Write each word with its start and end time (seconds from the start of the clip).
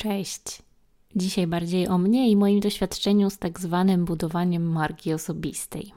Cześć. 0.00 0.62
Dzisiaj 1.16 1.46
bardziej 1.46 1.88
o 1.88 1.98
mnie 1.98 2.30
i 2.30 2.36
moim 2.36 2.60
doświadczeniu 2.60 3.30
z 3.30 3.38
tak 3.38 3.60
zwanym 3.60 4.04
budowaniem 4.04 4.72
marki 4.72 5.12
osobistej. 5.12 5.92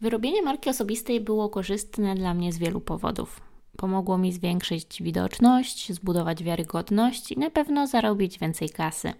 Wyrobienie 0.00 0.42
marki 0.42 0.70
osobistej 0.70 1.20
było 1.20 1.48
korzystne 1.48 2.14
dla 2.14 2.34
mnie 2.34 2.52
z 2.52 2.58
wielu 2.58 2.80
powodów. 2.80 3.40
Pomogło 3.76 4.18
mi 4.18 4.32
zwiększyć 4.32 5.02
widoczność, 5.02 5.92
zbudować 5.92 6.44
wiarygodność 6.44 7.32
i 7.32 7.38
na 7.38 7.50
pewno 7.50 7.86
zarobić 7.86 8.38
więcej 8.38 8.70
kasy. 8.70 9.12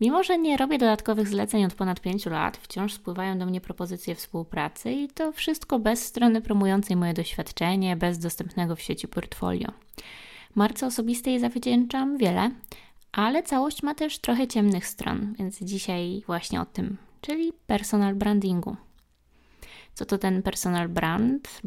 Mimo, 0.00 0.22
że 0.22 0.38
nie 0.38 0.56
robię 0.56 0.78
dodatkowych 0.78 1.28
zleceń 1.28 1.64
od 1.64 1.74
ponad 1.74 2.00
5 2.00 2.26
lat, 2.26 2.56
wciąż 2.56 2.92
spływają 2.92 3.38
do 3.38 3.46
mnie 3.46 3.60
propozycje 3.60 4.14
współpracy 4.14 4.92
i 4.92 5.08
to 5.08 5.32
wszystko 5.32 5.78
bez 5.78 6.04
strony 6.04 6.40
promującej 6.40 6.96
moje 6.96 7.14
doświadczenie, 7.14 7.96
bez 7.96 8.18
dostępnego 8.18 8.76
w 8.76 8.80
sieci 8.80 9.08
portfolio. 9.08 9.72
Marce 10.54 10.86
osobistej 10.86 11.40
zawdzięczam 11.40 12.18
wiele, 12.18 12.50
ale 13.12 13.42
całość 13.42 13.82
ma 13.82 13.94
też 13.94 14.18
trochę 14.18 14.48
ciemnych 14.48 14.86
stron, 14.86 15.34
więc 15.38 15.58
dzisiaj 15.62 16.22
właśnie 16.26 16.60
o 16.60 16.66
tym, 16.66 16.96
czyli 17.20 17.52
personal 17.66 18.14
brandingu. 18.14 18.76
Co 19.94 20.04
to 20.04 20.18
ten 20.18 20.42
personal 20.42 20.88
brand, 20.88 21.60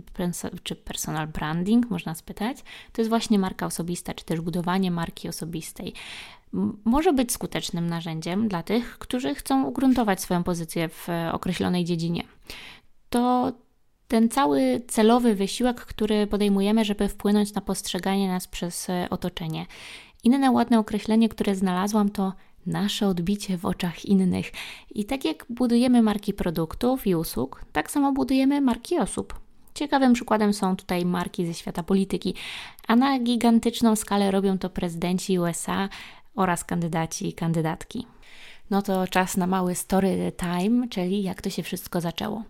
czy 0.63 0.75
personal 0.75 1.27
branding, 1.27 1.89
można 1.89 2.15
spytać? 2.15 2.57
To 2.93 3.01
jest 3.01 3.09
właśnie 3.09 3.39
marka 3.39 3.65
osobista, 3.65 4.13
czy 4.13 4.25
też 4.25 4.41
budowanie 4.41 4.91
marki 4.91 5.29
osobistej. 5.29 5.93
Może 6.85 7.13
być 7.13 7.31
skutecznym 7.31 7.87
narzędziem 7.87 8.47
dla 8.47 8.63
tych, 8.63 8.97
którzy 8.99 9.35
chcą 9.35 9.63
ugruntować 9.63 10.21
swoją 10.21 10.43
pozycję 10.43 10.89
w 10.89 11.07
określonej 11.31 11.85
dziedzinie. 11.85 12.23
To 13.09 13.51
ten 14.07 14.29
cały 14.29 14.81
celowy 14.87 15.35
wysiłek, 15.35 15.81
który 15.81 16.27
podejmujemy, 16.27 16.85
żeby 16.85 17.07
wpłynąć 17.07 17.53
na 17.53 17.61
postrzeganie 17.61 18.27
nas 18.27 18.47
przez 18.47 18.89
e, 18.89 19.07
otoczenie. 19.09 19.65
Inne 20.23 20.51
ładne 20.51 20.79
określenie, 20.79 21.29
które 21.29 21.55
znalazłam, 21.55 22.09
to 22.09 22.33
nasze 22.65 23.07
odbicie 23.07 23.57
w 23.57 23.65
oczach 23.65 24.05
innych. 24.05 24.51
I 24.95 25.05
tak 25.05 25.25
jak 25.25 25.45
budujemy 25.49 26.01
marki 26.01 26.33
produktów 26.33 27.07
i 27.07 27.15
usług, 27.15 27.65
tak 27.71 27.91
samo 27.91 28.11
budujemy 28.11 28.61
marki 28.61 28.99
osób. 28.99 29.39
Ciekawym 29.73 30.13
przykładem 30.13 30.53
są 30.53 30.75
tutaj 30.75 31.05
marki 31.05 31.45
ze 31.45 31.53
świata 31.53 31.83
polityki, 31.83 32.33
a 32.87 32.95
na 32.95 33.19
gigantyczną 33.19 33.95
skalę 33.95 34.31
robią 34.31 34.57
to 34.57 34.69
prezydenci 34.69 35.39
USA 35.39 35.89
oraz 36.35 36.63
kandydaci 36.63 37.27
i 37.27 37.33
kandydatki. 37.33 38.05
No 38.69 38.81
to 38.81 39.07
czas 39.07 39.37
na 39.37 39.47
mały 39.47 39.75
story 39.75 40.31
time, 40.37 40.87
czyli 40.87 41.23
jak 41.23 41.41
to 41.41 41.49
się 41.49 41.63
wszystko 41.63 42.01
zaczęło. 42.01 42.43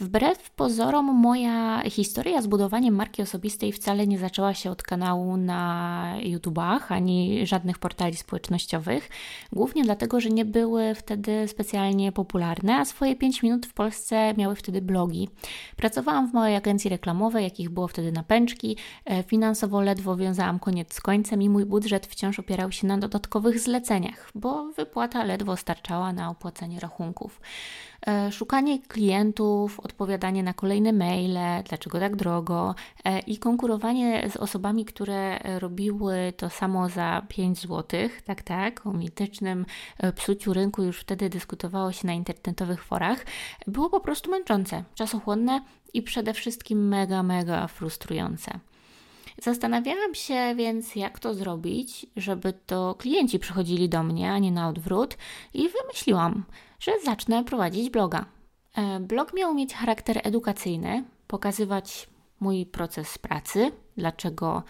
Wbrew 0.00 0.50
pozorom, 0.50 1.06
moja 1.06 1.82
historia 1.90 2.42
z 2.42 2.46
budowaniem 2.46 2.94
marki 2.94 3.22
osobistej 3.22 3.72
wcale 3.72 4.06
nie 4.06 4.18
zaczęła 4.18 4.54
się 4.54 4.70
od 4.70 4.82
kanału 4.82 5.36
na 5.36 6.14
YouTubach 6.22 6.92
ani 6.92 7.46
żadnych 7.46 7.78
portali 7.78 8.16
społecznościowych. 8.16 9.08
Głównie 9.52 9.84
dlatego, 9.84 10.20
że 10.20 10.30
nie 10.30 10.44
były 10.44 10.94
wtedy 10.94 11.48
specjalnie 11.48 12.12
popularne, 12.12 12.76
a 12.76 12.84
swoje 12.84 13.16
5 13.16 13.42
minut 13.42 13.66
w 13.66 13.74
Polsce 13.74 14.34
miały 14.34 14.56
wtedy 14.56 14.82
blogi. 14.82 15.28
Pracowałam 15.76 16.30
w 16.30 16.34
małej 16.34 16.56
agencji 16.56 16.90
reklamowej, 16.90 17.44
jakich 17.44 17.70
było 17.70 17.88
wtedy 17.88 18.12
na 18.12 18.22
pęczki. 18.22 18.76
E, 19.04 19.22
finansowo 19.22 19.80
ledwo 19.80 20.16
wiązałam 20.16 20.58
koniec 20.58 20.94
z 20.94 21.00
końcem 21.00 21.42
i 21.42 21.48
mój 21.48 21.66
budżet 21.66 22.06
wciąż 22.06 22.38
opierał 22.38 22.72
się 22.72 22.86
na 22.86 22.98
dodatkowych 22.98 23.60
zleceniach, 23.60 24.30
bo 24.34 24.72
wypłata 24.72 25.24
ledwo 25.24 25.51
starczała 25.56 26.12
na 26.12 26.30
opłacenie 26.30 26.80
rachunków. 26.80 27.40
E, 28.06 28.32
szukanie 28.32 28.78
klientów, 28.78 29.80
odpowiadanie 29.80 30.42
na 30.42 30.54
kolejne 30.54 30.92
maile, 30.92 31.62
dlaczego 31.68 32.00
tak 32.00 32.16
drogo 32.16 32.74
e, 33.04 33.18
i 33.18 33.38
konkurowanie 33.38 34.30
z 34.30 34.36
osobami, 34.36 34.84
które 34.84 35.38
robiły 35.58 36.32
to 36.36 36.50
samo 36.50 36.88
za 36.88 37.22
5 37.28 37.60
zł, 37.60 37.84
tak, 38.24 38.42
tak, 38.42 38.86
o 38.86 38.92
mitycznym 38.92 39.66
e, 39.98 40.12
psuciu 40.12 40.52
rynku 40.52 40.82
już 40.82 41.00
wtedy 41.00 41.28
dyskutowało 41.28 41.92
się 41.92 42.06
na 42.06 42.12
internetowych 42.12 42.84
forach, 42.84 43.24
było 43.66 43.90
po 43.90 44.00
prostu 44.00 44.30
męczące, 44.30 44.84
czasochłonne 44.94 45.60
i 45.94 46.02
przede 46.02 46.34
wszystkim 46.34 46.88
mega, 46.88 47.22
mega 47.22 47.66
frustrujące. 47.66 48.60
Zastanawiałam 49.42 50.14
się 50.14 50.54
więc, 50.56 50.96
jak 50.96 51.18
to 51.18 51.34
zrobić, 51.34 52.06
żeby 52.16 52.52
to 52.66 52.94
klienci 52.98 53.38
przychodzili 53.38 53.88
do 53.88 54.02
mnie, 54.02 54.32
a 54.32 54.38
nie 54.38 54.52
na 54.52 54.68
odwrót, 54.68 55.16
i 55.54 55.68
wymyśliłam, 55.68 56.44
że 56.80 56.92
zacznę 57.04 57.44
prowadzić 57.44 57.90
bloga. 57.90 58.24
E, 58.76 59.00
blog 59.00 59.34
miał 59.34 59.54
mieć 59.54 59.74
charakter 59.74 60.20
edukacyjny, 60.24 61.04
pokazywać 61.26 62.08
mój 62.40 62.66
proces 62.66 63.18
pracy, 63.18 63.72
dlaczego 63.96 64.62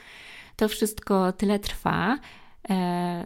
to 0.57 0.69
wszystko 0.69 1.33
tyle 1.33 1.59
trwa, 1.59 2.19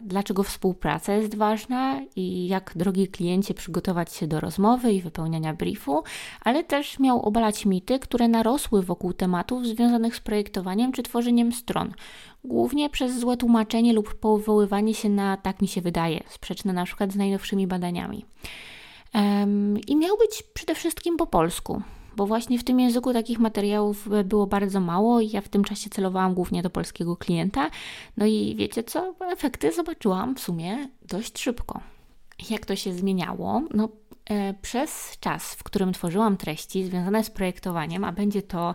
dlaczego 0.02 0.42
współpraca 0.42 1.14
jest 1.14 1.34
ważna 1.34 2.00
i 2.16 2.46
jak, 2.46 2.72
drogi 2.76 3.08
kliencie, 3.08 3.54
przygotować 3.54 4.12
się 4.14 4.26
do 4.26 4.40
rozmowy 4.40 4.92
i 4.92 5.02
wypełniania 5.02 5.54
briefu, 5.54 6.02
ale 6.40 6.64
też 6.64 6.98
miał 6.98 7.22
obalać 7.22 7.66
mity, 7.66 7.98
które 7.98 8.28
narosły 8.28 8.82
wokół 8.82 9.12
tematów 9.12 9.66
związanych 9.66 10.16
z 10.16 10.20
projektowaniem 10.20 10.92
czy 10.92 11.02
tworzeniem 11.02 11.52
stron, 11.52 11.92
głównie 12.44 12.90
przez 12.90 13.18
złe 13.18 13.36
tłumaczenie 13.36 13.92
lub 13.92 14.14
powoływanie 14.14 14.94
się 14.94 15.08
na 15.08 15.36
tak 15.36 15.62
mi 15.62 15.68
się 15.68 15.80
wydaje, 15.80 16.22
sprzeczne 16.28 16.72
na 16.72 16.84
przykład 16.84 17.12
z 17.12 17.16
najnowszymi 17.16 17.66
badaniami. 17.66 18.24
I 19.86 19.96
miał 19.96 20.16
być 20.16 20.42
przede 20.54 20.74
wszystkim 20.74 21.16
po 21.16 21.26
polsku 21.26 21.82
bo 22.16 22.26
właśnie 22.26 22.58
w 22.58 22.64
tym 22.64 22.80
języku 22.80 23.12
takich 23.12 23.38
materiałów 23.38 24.08
było 24.24 24.46
bardzo 24.46 24.80
mało 24.80 25.20
i 25.20 25.30
ja 25.30 25.40
w 25.40 25.48
tym 25.48 25.64
czasie 25.64 25.90
celowałam 25.90 26.34
głównie 26.34 26.62
do 26.62 26.70
polskiego 26.70 27.16
klienta. 27.16 27.70
No 28.16 28.26
i 28.26 28.54
wiecie 28.58 28.84
co? 28.84 29.14
Efekty 29.32 29.72
zobaczyłam 29.72 30.34
w 30.34 30.40
sumie 30.40 30.88
dość 31.02 31.38
szybko. 31.38 31.80
Jak 32.50 32.66
to 32.66 32.76
się 32.76 32.92
zmieniało? 32.92 33.62
No, 33.74 33.88
e, 34.30 34.54
przez 34.54 35.18
czas, 35.20 35.54
w 35.54 35.64
którym 35.64 35.92
tworzyłam 35.92 36.36
treści 36.36 36.84
związane 36.84 37.24
z 37.24 37.30
projektowaniem, 37.30 38.04
a 38.04 38.12
będzie 38.12 38.42
to 38.42 38.74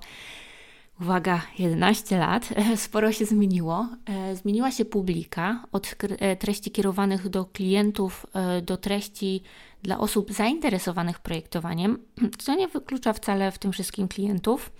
uwaga, 1.02 1.42
11 1.60 2.18
lat, 2.18 2.50
sporo 2.76 3.12
się 3.12 3.26
zmieniło. 3.26 3.88
E, 4.06 4.36
zmieniła 4.36 4.72
się 4.72 4.86
publika 4.86 5.64
od 5.72 5.96
e, 6.20 6.36
treści 6.36 6.72
kierowanych 6.72 7.30
do 7.30 7.46
klientów 7.46 8.26
e, 8.34 8.62
do 8.62 8.78
treści 8.78 9.44
dla 9.84 10.00
osób 10.00 10.32
zainteresowanych 10.32 11.20
projektowaniem, 11.20 11.98
co 12.44 12.56
nie 12.56 12.68
wyklucza 12.68 13.14
wcale 13.14 13.52
w 13.52 13.60
tym 13.60 13.72
wszystkim 13.72 14.08
klientów. 14.08 14.72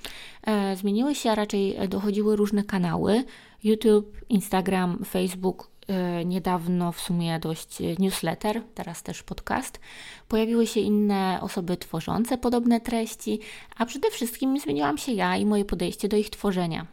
Zmieniły 0.76 1.16
się, 1.16 1.32
a 1.32 1.36
raczej 1.36 1.90
dochodziły 1.90 2.36
różne 2.36 2.64
kanały: 2.64 3.24
YouTube, 3.64 4.18
Instagram, 4.30 5.04
Facebook, 5.06 5.71
niedawno 6.26 6.92
w 6.92 7.02
sumie 7.02 7.40
dość 7.40 7.78
newsletter, 8.00 8.62
teraz 8.76 9.04
też 9.04 9.24
podcast. 9.24 9.80
Pojawiły 10.28 10.68
się 10.68 10.80
inne 10.80 11.40
osoby 11.42 11.78
tworzące 11.78 12.38
podobne 12.38 12.82
treści, 12.82 13.40
a 13.78 13.86
przede 13.86 14.12
wszystkim 14.12 14.60
zmieniłam 14.60 14.98
się 14.98 15.12
ja 15.12 15.38
i 15.38 15.46
moje 15.46 15.66
podejście 15.66 16.08
do 16.08 16.18
ich 16.18 16.30
tworzenia. 16.30 16.86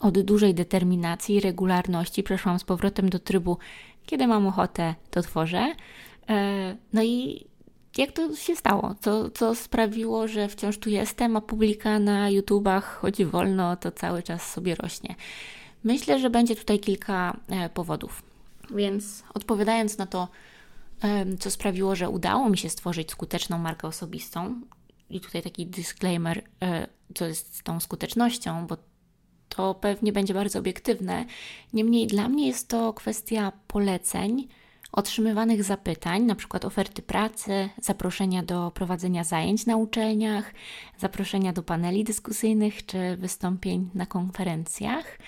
Od 0.00 0.20
dużej 0.20 0.54
determinacji 0.54 1.36
i 1.36 1.40
regularności 1.40 2.22
przeszłam 2.22 2.58
z 2.58 2.64
powrotem 2.64 3.10
do 3.10 3.18
trybu, 3.18 3.58
kiedy 4.06 4.26
mam 4.26 4.46
ochotę, 4.46 4.94
to 5.10 5.22
tworzę. 5.22 5.74
E, 6.28 6.76
no 6.92 7.02
i 7.02 7.44
jak 7.98 8.12
to 8.12 8.36
się 8.36 8.56
stało? 8.56 8.94
Co, 9.00 9.30
co 9.30 9.54
sprawiło, 9.54 10.28
że 10.28 10.48
wciąż 10.48 10.78
tu 10.78 10.90
jestem, 10.90 11.36
a 11.36 11.40
publika 11.40 11.98
na 11.98 12.30
YouTubach 12.30 12.98
chodzi 13.00 13.24
wolno, 13.24 13.76
to 13.76 13.90
cały 13.90 14.22
czas 14.22 14.52
sobie 14.52 14.74
rośnie. 14.74 15.14
Myślę, 15.84 16.18
że 16.20 16.30
będzie 16.30 16.56
tutaj 16.56 16.78
kilka 16.78 17.40
e, 17.48 17.68
powodów. 17.68 18.22
Więc 18.70 19.24
odpowiadając 19.34 19.98
na 19.98 20.06
to, 20.06 20.28
co 21.40 21.50
sprawiło, 21.50 21.96
że 21.96 22.10
udało 22.10 22.48
mi 22.48 22.58
się 22.58 22.70
stworzyć 22.70 23.10
skuteczną 23.10 23.58
markę 23.58 23.88
osobistą, 23.88 24.60
i 25.10 25.20
tutaj 25.20 25.42
taki 25.42 25.66
disclaimer, 25.66 26.42
e, 26.62 26.86
co 27.14 27.26
jest 27.26 27.56
z 27.56 27.62
tą 27.62 27.80
skutecznością, 27.80 28.66
bo 28.66 28.76
to 29.48 29.74
pewnie 29.74 30.12
będzie 30.12 30.34
bardzo 30.34 30.58
obiektywne. 30.58 31.24
Niemniej 31.72 32.06
dla 32.06 32.28
mnie 32.28 32.46
jest 32.46 32.68
to 32.68 32.92
kwestia 32.92 33.52
poleceń, 33.66 34.48
otrzymywanych 34.92 35.64
zapytań, 35.64 36.22
na 36.22 36.34
przykład 36.34 36.64
oferty 36.64 37.02
pracy, 37.02 37.68
zaproszenia 37.82 38.42
do 38.42 38.70
prowadzenia 38.70 39.24
zajęć 39.24 39.66
na 39.66 39.76
uczelniach, 39.76 40.54
zaproszenia 40.98 41.52
do 41.52 41.62
paneli 41.62 42.04
dyskusyjnych 42.04 42.86
czy 42.86 43.16
wystąpień 43.16 43.90
na 43.94 44.06
konferencjach. 44.06 45.18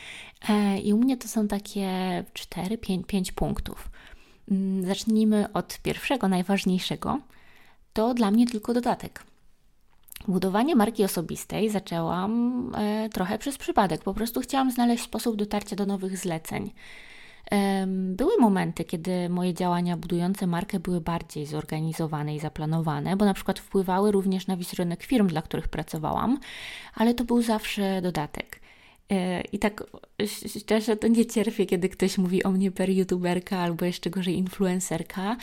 E, 0.49 0.79
I 0.79 0.93
u 0.93 0.99
mnie 0.99 1.17
to 1.17 1.29
są 1.29 1.49
takie 1.49 1.89
4-5 2.35 3.33
punktów. 3.33 3.91
Mm, 4.51 4.87
zacznijmy 4.87 5.53
od 5.53 5.79
pierwszego, 5.79 6.29
najważniejszego. 6.29 7.21
To 7.93 8.15
dla 8.15 8.31
mnie 8.31 8.47
tylko 8.47 8.75
dodatek. 8.75 9.25
Budowanie 10.29 10.77
marki 10.77 11.05
osobistej 11.05 11.71
zaczęłam 11.71 12.73
e, 12.75 13.09
trochę 13.09 13.39
przez 13.39 13.59
przypadek. 13.59 14.03
Po 14.03 14.15
prostu 14.15 14.41
chciałam 14.41 14.71
znaleźć 14.71 15.05
sposób 15.05 15.37
dotarcia 15.37 15.77
do 15.77 15.87
nowych 15.87 16.19
zleceń. 16.19 16.73
Były 17.87 18.33
momenty, 18.41 18.85
kiedy 18.85 19.29
moje 19.29 19.55
działania 19.55 19.97
budujące 19.97 20.47
markę 20.47 20.81
były 20.81 21.01
bardziej 21.01 21.47
zorganizowane 21.47 22.35
i 22.35 22.41
zaplanowane, 22.41 23.17
bo 23.17 23.25
na 23.25 23.35
przykład 23.35 23.59
wpływały 23.59 24.13
również 24.13 24.47
na 24.47 24.57
wizerunek 24.57 25.03
firm, 25.03 25.27
dla 25.27 25.43
których 25.43 25.69
pracowałam, 25.69 26.39
ale 26.95 27.15
to 27.15 27.25
był 27.25 27.43
zawsze 27.43 28.03
dodatek. 28.03 28.61
E, 29.11 29.41
I 29.53 29.59
tak 29.59 29.85
szczerze 30.59 30.97
to 30.97 31.09
nie 31.09 31.27
cierpię, 31.27 31.67
kiedy 31.67 31.89
ktoś 31.89 32.19
mówi 32.19 32.45
o 32.45 32.51
mnie 32.51 32.71
per 32.71 32.91
youtuberka 32.91 33.59
albo 33.59 33.85
jeszcze 33.85 34.11
gorzej 34.11 34.35
influencerka, 34.35 35.37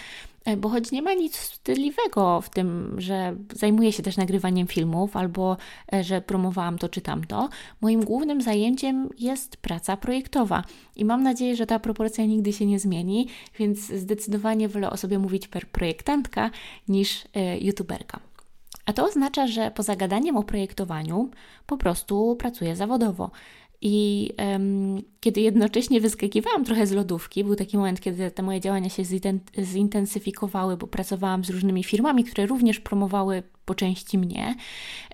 e, 0.45 0.57
bo 0.57 0.69
choć 0.69 0.91
nie 0.91 1.01
ma 1.01 1.13
nic 1.13 1.37
wstydliwego 1.37 2.41
w 2.41 2.49
tym, 2.49 2.95
że 2.97 3.35
zajmuję 3.53 3.91
się 3.91 4.03
też 4.03 4.17
nagrywaniem 4.17 4.67
filmów 4.67 5.17
albo 5.17 5.57
e, 5.93 6.03
że 6.03 6.21
promowałam 6.21 6.77
to 6.77 6.89
czy 6.89 7.01
tamto, 7.01 7.49
moim 7.81 8.05
głównym 8.05 8.41
zajęciem 8.41 9.09
jest 9.19 9.57
praca 9.57 9.97
projektowa 9.97 10.63
i 10.95 11.05
mam 11.05 11.23
nadzieję, 11.23 11.55
że 11.55 11.65
ta 11.65 11.79
proporcja 11.79 12.25
nigdy 12.25 12.53
się 12.53 12.65
nie 12.65 12.79
zmieni, 12.79 13.27
więc 13.59 13.79
zdecydowanie 13.79 14.69
wolę 14.69 14.89
o 14.89 14.97
sobie 14.97 15.19
mówić 15.19 15.47
per 15.47 15.67
projektantka 15.67 16.51
niż 16.87 17.23
youtuberka. 17.61 18.32
A 18.85 18.93
to 18.93 19.05
oznacza, 19.05 19.47
że 19.47 19.71
poza 19.71 19.95
gadaniem 19.95 20.37
o 20.37 20.43
projektowaniu 20.43 21.29
po 21.65 21.77
prostu 21.77 22.35
pracuję 22.39 22.75
zawodowo. 22.75 23.31
I 23.85 24.29
um, 24.37 25.01
kiedy 25.19 25.41
jednocześnie 25.41 26.01
wyskakiwałam 26.01 26.65
trochę 26.65 26.87
z 26.87 26.91
lodówki, 26.91 27.43
był 27.43 27.55
taki 27.55 27.77
moment, 27.77 28.01
kiedy 28.01 28.31
te 28.31 28.43
moje 28.43 28.61
działania 28.61 28.89
się 28.89 29.03
zintensyfikowały, 29.63 30.77
bo 30.77 30.87
pracowałam 30.87 31.45
z 31.45 31.49
różnymi 31.49 31.83
firmami, 31.83 32.23
które 32.23 32.45
również 32.45 32.79
promowały 32.79 33.43
po 33.65 33.75
części 33.75 34.17
mnie. 34.17 34.55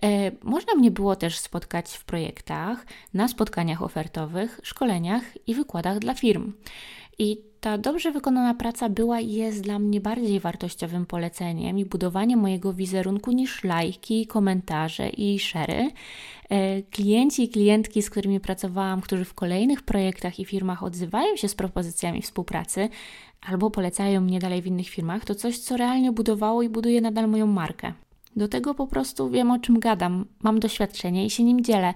E, 0.01 0.31
można 0.43 0.75
mnie 0.75 0.91
było 0.91 1.15
też 1.15 1.39
spotkać 1.39 1.91
w 1.91 2.05
projektach, 2.05 2.85
na 3.13 3.27
spotkaniach 3.27 3.83
ofertowych, 3.83 4.59
szkoleniach 4.63 5.23
i 5.47 5.55
wykładach 5.55 5.99
dla 5.99 6.13
firm. 6.13 6.53
I 7.19 7.48
ta 7.61 7.77
dobrze 7.77 8.11
wykonana 8.11 8.53
praca 8.53 8.89
była 8.89 9.19
i 9.19 9.31
jest 9.31 9.61
dla 9.61 9.79
mnie 9.79 10.01
bardziej 10.01 10.39
wartościowym 10.39 11.05
poleceniem 11.05 11.79
i 11.79 11.85
budowaniem 11.85 12.39
mojego 12.39 12.73
wizerunku 12.73 13.31
niż 13.31 13.63
lajki, 13.63 14.27
komentarze 14.27 15.09
i 15.09 15.39
szery. 15.39 15.91
E, 16.49 16.81
klienci 16.81 17.43
i 17.43 17.49
klientki, 17.49 18.01
z 18.01 18.09
którymi 18.09 18.39
pracowałam, 18.39 19.01
którzy 19.01 19.25
w 19.25 19.33
kolejnych 19.33 19.81
projektach 19.81 20.39
i 20.39 20.45
firmach 20.45 20.83
odzywają 20.83 21.35
się 21.35 21.47
z 21.47 21.55
propozycjami 21.55 22.21
współpracy 22.21 22.89
albo 23.41 23.71
polecają 23.71 24.21
mnie 24.21 24.39
dalej 24.39 24.61
w 24.61 24.67
innych 24.67 24.89
firmach, 24.89 25.25
to 25.25 25.35
coś, 25.35 25.59
co 25.59 25.77
realnie 25.77 26.11
budowało 26.11 26.61
i 26.61 26.69
buduje 26.69 27.01
nadal 27.01 27.27
moją 27.27 27.47
markę. 27.47 27.93
Do 28.35 28.47
tego 28.47 28.73
po 28.73 28.87
prostu 28.87 29.29
wiem, 29.29 29.51
o 29.51 29.59
czym 29.59 29.79
gadam, 29.79 30.25
mam 30.43 30.59
doświadczenie 30.59 31.25
i 31.25 31.29
się 31.29 31.43
nim 31.43 31.63
dzielę. 31.63 31.93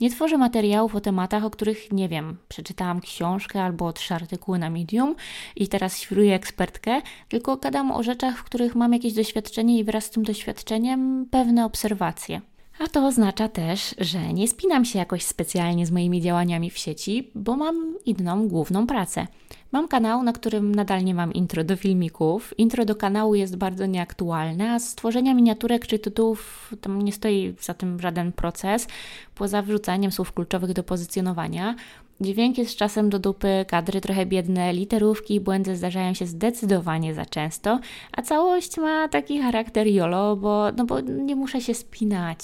Nie 0.00 0.10
tworzę 0.10 0.38
materiałów 0.38 0.94
o 0.94 1.00
tematach, 1.00 1.44
o 1.44 1.50
których 1.50 1.92
nie 1.92 2.08
wiem. 2.08 2.36
Przeczytałam 2.48 3.00
książkę 3.00 3.62
albo 3.62 3.92
trzy 3.92 4.14
artykuły 4.14 4.58
na 4.58 4.70
Medium 4.70 5.14
i 5.56 5.68
teraz 5.68 5.98
świruję 5.98 6.34
ekspertkę, 6.34 7.02
tylko 7.28 7.56
gadam 7.56 7.90
o 7.90 8.02
rzeczach, 8.02 8.38
w 8.38 8.44
których 8.44 8.74
mam 8.74 8.92
jakieś 8.92 9.12
doświadczenie 9.12 9.78
i 9.78 9.84
wraz 9.84 10.04
z 10.04 10.10
tym 10.10 10.22
doświadczeniem 10.22 11.26
pewne 11.30 11.64
obserwacje. 11.64 12.40
A 12.80 12.88
to 12.88 13.06
oznacza 13.06 13.48
też, 13.48 13.94
że 13.98 14.32
nie 14.32 14.48
spinam 14.48 14.84
się 14.84 14.98
jakoś 14.98 15.22
specjalnie 15.22 15.86
z 15.86 15.90
moimi 15.90 16.20
działaniami 16.20 16.70
w 16.70 16.78
sieci, 16.78 17.30
bo 17.34 17.56
mam 17.56 17.96
inną 18.06 18.48
główną 18.48 18.86
pracę. 18.86 19.26
Mam 19.72 19.88
kanał, 19.88 20.22
na 20.22 20.32
którym 20.32 20.74
nadal 20.74 21.04
nie 21.04 21.14
mam 21.14 21.32
intro 21.32 21.64
do 21.64 21.76
filmików. 21.76 22.58
Intro 22.58 22.84
do 22.84 22.94
kanału 22.94 23.34
jest 23.34 23.56
bardzo 23.56 23.86
nieaktualne, 23.86 24.72
a 24.72 24.78
stworzenia 24.78 25.34
miniaturek 25.34 25.86
czy 25.86 25.98
tytułów 25.98 26.72
tam 26.80 27.02
nie 27.02 27.12
stoi 27.12 27.54
za 27.60 27.74
tym 27.74 28.00
żaden 28.00 28.32
proces, 28.32 28.86
poza 29.34 29.62
wrzucaniem 29.62 30.12
słów 30.12 30.32
kluczowych 30.32 30.72
do 30.72 30.82
pozycjonowania. 30.82 31.74
Dźwięk 32.20 32.58
jest 32.58 32.76
czasem 32.76 33.10
do 33.10 33.18
dupy, 33.18 33.64
kadry 33.68 34.00
trochę 34.00 34.26
biedne, 34.26 34.72
literówki 34.72 35.34
i 35.34 35.40
błędy 35.40 35.76
zdarzają 35.76 36.14
się 36.14 36.26
zdecydowanie 36.26 37.14
za 37.14 37.26
często, 37.26 37.80
a 38.12 38.22
całość 38.22 38.76
ma 38.76 39.08
taki 39.08 39.42
charakter 39.42 39.86
jolo, 39.86 40.36
bo, 40.36 40.72
no 40.76 40.84
bo 40.84 41.00
nie 41.00 41.36
muszę 41.36 41.60
się 41.60 41.74
spinać. 41.74 42.38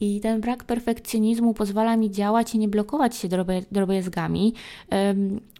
I 0.00 0.20
ten 0.20 0.40
brak 0.40 0.64
perfekcjonizmu 0.64 1.54
pozwala 1.54 1.96
mi 1.96 2.10
działać 2.10 2.54
i 2.54 2.58
nie 2.58 2.68
blokować 2.68 3.16
się 3.16 3.28
drobiazgami, 3.70 4.54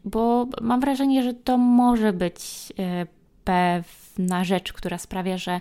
bo 0.04 0.46
mam 0.60 0.80
wrażenie, 0.80 1.22
że 1.22 1.34
to 1.34 1.58
może 1.58 2.12
być 2.12 2.38
e, 2.78 3.06
pewna 3.44 4.44
rzecz, 4.44 4.72
która 4.72 4.98
sprawia, 4.98 5.38
że 5.38 5.60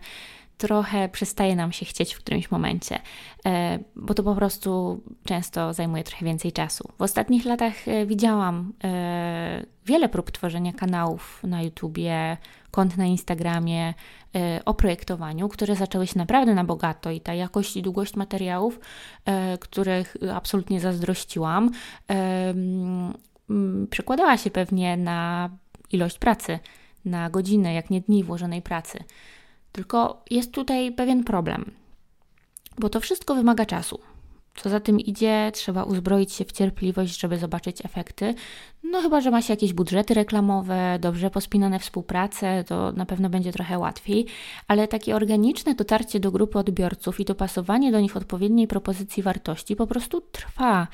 trochę 0.60 1.10
przestaje 1.10 1.56
nam 1.56 1.72
się 1.72 1.86
chcieć 1.86 2.14
w 2.14 2.18
którymś 2.18 2.52
momencie, 2.52 3.00
e, 3.46 3.80
bo 3.96 4.14
to 4.14 4.24
po 4.24 4.36
prostu 4.36 5.02
często 5.26 5.74
zajmuje 5.74 6.04
trochę 6.04 6.26
więcej 6.26 6.52
czasu. 6.52 6.90
W 6.98 7.02
ostatnich 7.02 7.46
latach 7.46 7.88
e, 7.88 8.06
widziałam 8.06 8.74
e, 8.84 9.66
wiele 9.86 10.10
prób 10.10 10.32
tworzenia 10.32 10.74
kanałów 10.74 11.44
na 11.44 11.62
YouTubie, 11.62 12.38
kont 12.72 12.98
na 12.98 13.06
Instagramie 13.06 13.94
o 14.66 14.74
projektowaniu, 14.74 15.50
które 15.50 15.76
zaczęły 15.76 16.08
się 16.08 16.18
naprawdę 16.18 16.54
na 16.54 16.64
bogato 16.64 17.12
i 17.12 17.22
ta 17.22 17.34
jakość 17.34 17.78
i 17.78 17.82
długość 17.82 18.16
materiałów, 18.16 18.80
których 19.60 20.18
absolutnie 20.34 20.80
zazdrościłam, 20.80 21.72
przekładała 23.90 24.38
się 24.38 24.52
pewnie 24.52 24.98
na 24.98 25.50
ilość 25.92 26.20
pracy, 26.20 26.60
na 27.06 27.30
godziny, 27.30 27.74
jak 27.74 27.90
nie 27.90 28.02
dni 28.02 28.24
włożonej 28.24 28.62
pracy. 28.62 29.04
Tylko 29.72 30.24
jest 30.32 30.52
tutaj 30.52 30.92
pewien 30.92 31.24
problem, 31.24 31.72
bo 32.80 32.90
to 32.90 33.00
wszystko 33.00 33.36
wymaga 33.36 33.66
czasu. 33.66 34.00
Co 34.56 34.70
za 34.70 34.80
tym 34.80 35.00
idzie, 35.00 35.52
trzeba 35.54 35.84
uzbroić 35.84 36.34
się 36.34 36.46
w 36.46 36.52
cierpliwość, 36.52 37.20
żeby 37.20 37.38
zobaczyć 37.38 37.86
efekty. 37.86 38.36
No 38.84 39.02
chyba, 39.02 39.22
że 39.22 39.32
ma 39.32 39.42
się 39.42 39.54
jakieś 39.54 39.74
budżety 39.74 40.14
reklamowe, 40.14 40.98
dobrze 41.02 41.30
pospinane 41.30 41.80
współprace, 41.80 42.64
to 42.64 42.92
na 42.92 43.06
pewno 43.06 43.30
będzie 43.30 43.52
trochę 43.52 43.80
łatwiej, 43.80 44.26
ale 44.68 44.88
takie 44.88 45.16
organiczne 45.16 45.76
dotarcie 45.76 46.20
do 46.20 46.32
grupy 46.32 46.60
odbiorców 46.60 47.20
i 47.20 47.26
dopasowanie 47.26 47.92
do 47.92 48.00
nich 48.00 48.18
odpowiedniej 48.18 48.68
propozycji 48.68 49.24
wartości 49.24 49.76
po 49.76 49.88
prostu 49.88 50.22
trwa. 50.22 50.88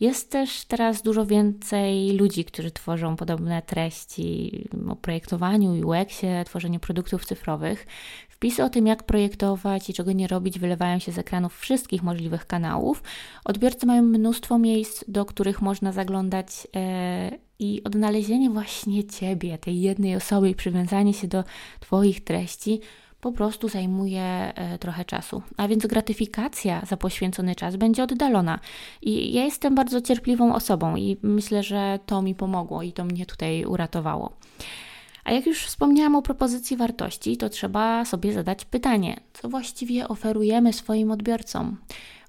Jest 0.00 0.30
też 0.30 0.64
teraz 0.64 1.02
dużo 1.02 1.26
więcej 1.26 2.12
ludzi, 2.12 2.44
którzy 2.44 2.70
tworzą 2.70 3.16
podobne 3.16 3.62
treści 3.62 4.68
o 4.88 4.96
projektowaniu, 4.96 5.88
UX-ie, 5.88 6.44
tworzeniu 6.44 6.80
produktów 6.80 7.24
cyfrowych. 7.24 7.86
Wpisy 8.28 8.64
o 8.64 8.70
tym, 8.70 8.86
jak 8.86 9.02
projektować 9.02 9.90
i 9.90 9.94
czego 9.94 10.12
nie 10.12 10.26
robić, 10.26 10.58
wylewają 10.58 10.98
się 10.98 11.12
z 11.12 11.18
ekranów 11.18 11.58
wszystkich 11.58 12.02
możliwych 12.02 12.46
kanałów. 12.46 13.02
Odbiorcy 13.44 13.86
mają 13.86 14.02
mnóstwo 14.02 14.58
miejsc, 14.58 15.04
do 15.08 15.24
których 15.24 15.62
można 15.62 15.92
zaglądać 15.92 16.46
e, 16.76 17.30
i 17.58 17.84
odnalezienie 17.84 18.50
właśnie 18.50 19.04
Ciebie, 19.04 19.58
tej 19.58 19.80
jednej 19.80 20.16
osoby 20.16 20.50
i 20.50 20.54
przywiązanie 20.54 21.14
się 21.14 21.28
do 21.28 21.44
Twoich 21.80 22.24
treści 22.24 22.80
po 23.26 23.32
prostu 23.32 23.68
zajmuje 23.68 24.22
e, 24.22 24.78
trochę 24.78 25.04
czasu. 25.04 25.42
A 25.56 25.68
więc 25.68 25.86
gratyfikacja 25.86 26.82
za 26.88 26.96
poświęcony 26.96 27.54
czas 27.54 27.76
będzie 27.76 28.02
oddalona. 28.02 28.58
I 29.02 29.32
ja 29.32 29.44
jestem 29.44 29.74
bardzo 29.74 30.00
cierpliwą 30.00 30.54
osobą 30.54 30.96
i 30.96 31.16
myślę, 31.22 31.62
że 31.62 31.98
to 32.06 32.22
mi 32.22 32.34
pomogło 32.34 32.82
i 32.82 32.92
to 32.92 33.04
mnie 33.04 33.26
tutaj 33.26 33.64
uratowało. 33.64 34.32
A 35.24 35.32
jak 35.32 35.46
już 35.46 35.66
wspomniałam 35.66 36.16
o 36.16 36.22
propozycji 36.22 36.76
wartości, 36.76 37.36
to 37.36 37.48
trzeba 37.48 38.04
sobie 38.04 38.32
zadać 38.32 38.64
pytanie, 38.64 39.16
co 39.32 39.48
właściwie 39.48 40.08
oferujemy 40.08 40.72
swoim 40.72 41.10
odbiorcom. 41.10 41.76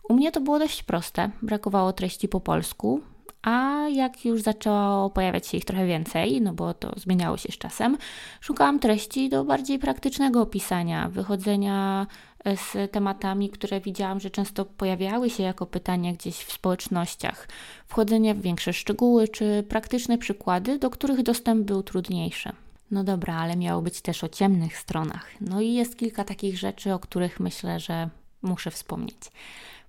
U 0.10 0.14
mnie 0.14 0.32
to 0.32 0.42
było 0.42 0.60
dość 0.60 0.84
proste. 0.84 1.30
Brakowało 1.42 1.94
treści 1.94 2.28
po 2.28 2.40
polsku, 2.40 3.02
a 3.42 3.88
jak 3.90 4.26
już 4.26 4.42
zaczęło 4.42 5.10
pojawiać 5.10 5.48
się 5.48 5.58
ich 5.58 5.66
trochę 5.66 5.86
więcej, 5.86 6.42
no 6.42 6.54
bo 6.54 6.74
to 6.74 7.00
zmieniało 7.00 7.38
się 7.38 7.52
z 7.52 7.58
czasem, 7.58 7.98
szukałam 8.42 8.80
treści 8.80 9.30
do 9.30 9.44
bardziej 9.44 9.80
praktycznego 9.80 10.42
opisania, 10.42 11.10
wychodzenia 11.10 12.08
e, 12.44 12.58
z 12.58 12.92
tematami, 12.92 13.50
które 13.50 13.82
widziałam, 13.82 14.20
że 14.20 14.30
często 14.30 14.66
pojawiały 14.66 15.30
się 15.30 15.44
jako 15.44 15.66
pytania 15.66 16.14
gdzieś 16.14 16.36
w 16.36 16.52
społecznościach, 16.52 17.48
wchodzenie 17.88 18.36
w 18.36 18.42
większe 18.42 18.74
szczegóły 18.74 19.28
czy 19.28 19.64
praktyczne 19.70 20.18
przykłady, 20.18 20.80
do 20.80 20.90
których 20.90 21.24
dostęp 21.24 21.66
był 21.66 21.84
trudniejszy. 21.84 22.52
No 22.92 23.04
dobra, 23.04 23.36
ale 23.36 23.56
miało 23.56 23.82
być 23.82 24.02
też 24.02 24.24
o 24.24 24.30
ciemnych 24.30 24.78
stronach. 24.78 25.32
No 25.42 25.62
i 25.62 25.74
jest 25.74 25.98
kilka 25.98 26.24
takich 26.24 26.58
rzeczy, 26.58 26.94
o 26.94 27.00
których 27.00 27.40
myślę, 27.40 27.80
że 27.80 28.10
muszę 28.42 28.72
wspomnieć. 28.72 29.18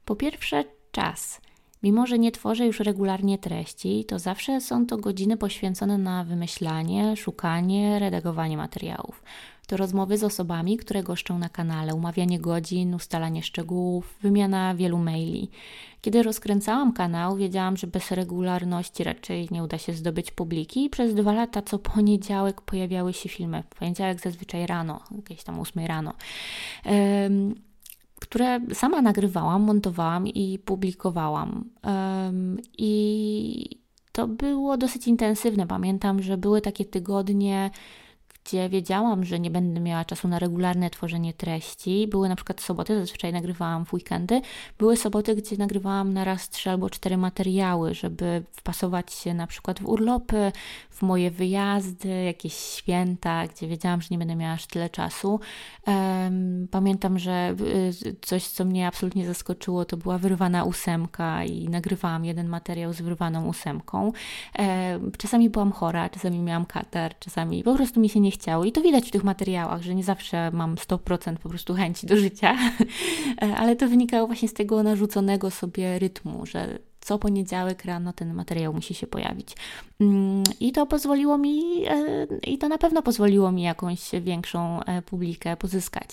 Po 0.05 0.17
pierwsze, 0.17 0.65
czas. 0.93 1.41
Mimo, 1.83 2.07
że 2.07 2.19
nie 2.19 2.33
tworzę 2.33 2.67
już 2.67 2.81
regularnie 2.81 3.39
treści, 3.39 4.05
to 4.05 4.19
zawsze 4.19 4.61
są 4.61 4.87
to 4.87 4.97
godziny 4.97 5.37
poświęcone 5.37 5.99
na 5.99 6.25
wymyślanie, 6.25 7.17
szukanie, 7.17 7.99
redagowanie 7.99 8.57
materiałów. 8.57 9.23
To 9.67 9.77
rozmowy 9.77 10.19
z 10.19 10.25
osobami, 10.25 10.77
które 10.77 11.03
goszczą 11.03 11.39
na 11.39 11.49
kanale, 11.49 11.95
umawianie 11.95 12.41
godzin, 12.41 12.95
ustalanie 12.95 13.43
szczegółów, 13.43 14.19
wymiana 14.23 14.75
wielu 14.75 14.99
maili. 14.99 15.51
Kiedy 16.01 16.23
rozkręcałam 16.23 16.93
kanał, 16.93 17.37
wiedziałam, 17.37 17.77
że 17.77 17.87
bez 17.87 18.11
regularności 18.11 19.05
raczej 19.05 19.49
nie 19.51 19.63
uda 19.63 19.79
się 19.79 19.93
zdobyć 19.93 20.31
publiki 20.31 20.85
i 20.85 20.91
przez 20.91 21.15
dwa 21.15 21.33
lata 21.33 21.63
co 21.63 21.79
poniedziałek 21.79 22.61
pojawiały 22.61 23.13
się 23.13 23.29
filmy. 23.29 23.63
W 23.71 23.79
poniedziałek 23.79 24.21
zazwyczaj 24.21 24.67
rano, 24.67 25.01
jakieś 25.17 25.45
tam 25.45 25.59
ósmej 25.59 25.87
rano 25.87 26.13
które 28.21 28.61
sama 28.73 29.03
nagrywałam, 29.03 29.63
montowałam 29.63 30.27
i 30.27 30.59
publikowałam. 30.59 31.65
I 32.79 33.79
to 34.13 34.29
było 34.29 34.77
dosyć 34.77 35.09
intensywne. 35.09 35.67
Pamiętam, 35.67 36.23
że 36.23 36.37
były 36.37 36.61
takie 36.61 36.85
tygodnie, 36.85 37.71
gdzie 38.49 38.69
wiedziałam, 38.69 39.25
że 39.25 39.41
nie 39.41 39.51
będę 39.51 39.81
miała 39.81 40.05
czasu 40.05 40.29
na 40.29 40.39
regularne 40.39 40.91
tworzenie 40.91 41.33
treści. 41.33 42.07
Były 42.07 42.29
na 42.29 42.37
przykład 42.37 42.61
soboty, 42.61 42.99
zazwyczaj 42.99 43.33
nagrywałam 43.33 43.85
w 43.85 43.95
weekendy. 43.95 44.41
Były 44.79 44.97
soboty, 44.97 45.35
gdzie 45.35 45.57
nagrywałam 45.57 46.13
na 46.13 46.25
raz 46.25 46.49
trzy 46.49 46.71
albo 46.71 46.91
cztery 46.91 47.17
materiały, 47.17 47.95
żeby 47.95 48.43
wpasować 48.53 49.13
się 49.13 49.35
na 49.35 49.47
przykład 49.47 49.81
w 49.81 49.87
urlopy, 49.87 50.53
w 50.91 51.03
moje 51.03 51.31
wyjazdy, 51.31 52.09
jakieś 52.09 52.55
święta, 52.55 53.47
gdzie 53.47 53.69
wiedziałam, 53.69 54.03
że 54.03 54.09
nie 54.11 54.19
będę 54.19 54.37
miała 54.37 54.53
aż 54.53 54.67
tyle 54.67 54.91
czasu. 54.91 55.41
Pamiętam, 56.71 57.19
że 57.19 57.55
y, 58.05 58.17
coś, 58.21 58.47
co 58.47 58.65
mnie 58.65 58.87
absolutnie 58.87 59.27
zaskoczyło, 59.27 59.85
to 59.85 59.97
była 59.97 60.19
wyrwana 60.19 60.65
ósemka 60.65 61.45
i 61.45 61.69
nagrywałam 61.69 62.25
jeden 62.25 62.49
materiał 62.49 62.93
z 62.93 63.01
wyrwaną 63.01 63.47
ósemką. 63.47 64.13
Czasami 65.19 65.51
byłam 65.51 65.73
chora, 65.73 66.09
czasami 66.09 66.39
miałam 66.39 66.67
katar, 66.67 67.19
czasami 67.19 67.63
po 67.63 67.75
prostu 67.75 68.01
mi 68.01 68.09
się 68.09 68.21
nie 68.21 68.33
chciało 68.39 68.65
i 68.65 68.73
to 68.73 68.83
widać 68.83 69.09
w 69.09 69.11
tych 69.11 69.25
materiałach, 69.25 69.83
że 69.83 69.95
nie 69.95 70.05
zawsze 70.05 70.51
mam 70.51 70.75
100% 70.75 71.37
po 71.37 71.49
prostu 71.49 71.75
chęci 71.75 72.07
do 72.07 72.17
życia, 72.17 72.57
ale 73.61 73.77
to 73.77 73.89
wynikało 73.89 74.27
właśnie 74.27 74.49
z 74.49 74.53
tego 74.53 74.83
narzuconego 74.83 75.51
sobie 75.51 75.99
rytmu, 75.99 76.47
że 76.47 76.79
co 77.01 77.19
poniedziałek 77.19 77.85
rano 77.85 78.13
ten 78.13 78.35
materiał 78.35 78.75
musi 78.75 78.95
się 78.95 79.07
pojawić. 79.07 79.57
Mm, 80.01 80.43
I 80.61 80.73
to 80.73 80.87
pozwoliło 80.87 81.39
mi, 81.39 81.85
e, 81.87 82.27
i 82.47 82.59
to 82.59 82.69
na 82.69 82.79
pewno 82.79 83.03
pozwoliło 83.03 83.53
mi 83.53 83.63
jakąś 83.63 84.11
większą 84.21 84.83
e, 84.83 85.03
publikę 85.03 85.57
pozyskać. 85.57 86.09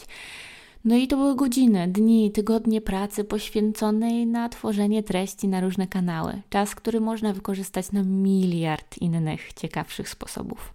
No 0.86 0.96
i 0.96 1.08
to 1.08 1.18
były 1.18 1.36
godziny, 1.36 1.88
dni, 1.88 2.32
tygodnie 2.32 2.82
pracy 2.82 3.24
poświęconej 3.24 4.28
na 4.28 4.50
tworzenie 4.50 5.04
treści 5.04 5.48
na 5.48 5.62
różne 5.62 5.88
kanały. 5.88 6.42
Czas, 6.50 6.76
który 6.76 7.00
można 7.00 7.34
wykorzystać 7.34 7.92
na 7.92 8.04
miliard 8.04 8.98
innych 8.98 9.54
ciekawszych 9.54 10.10
sposobów. 10.10 10.74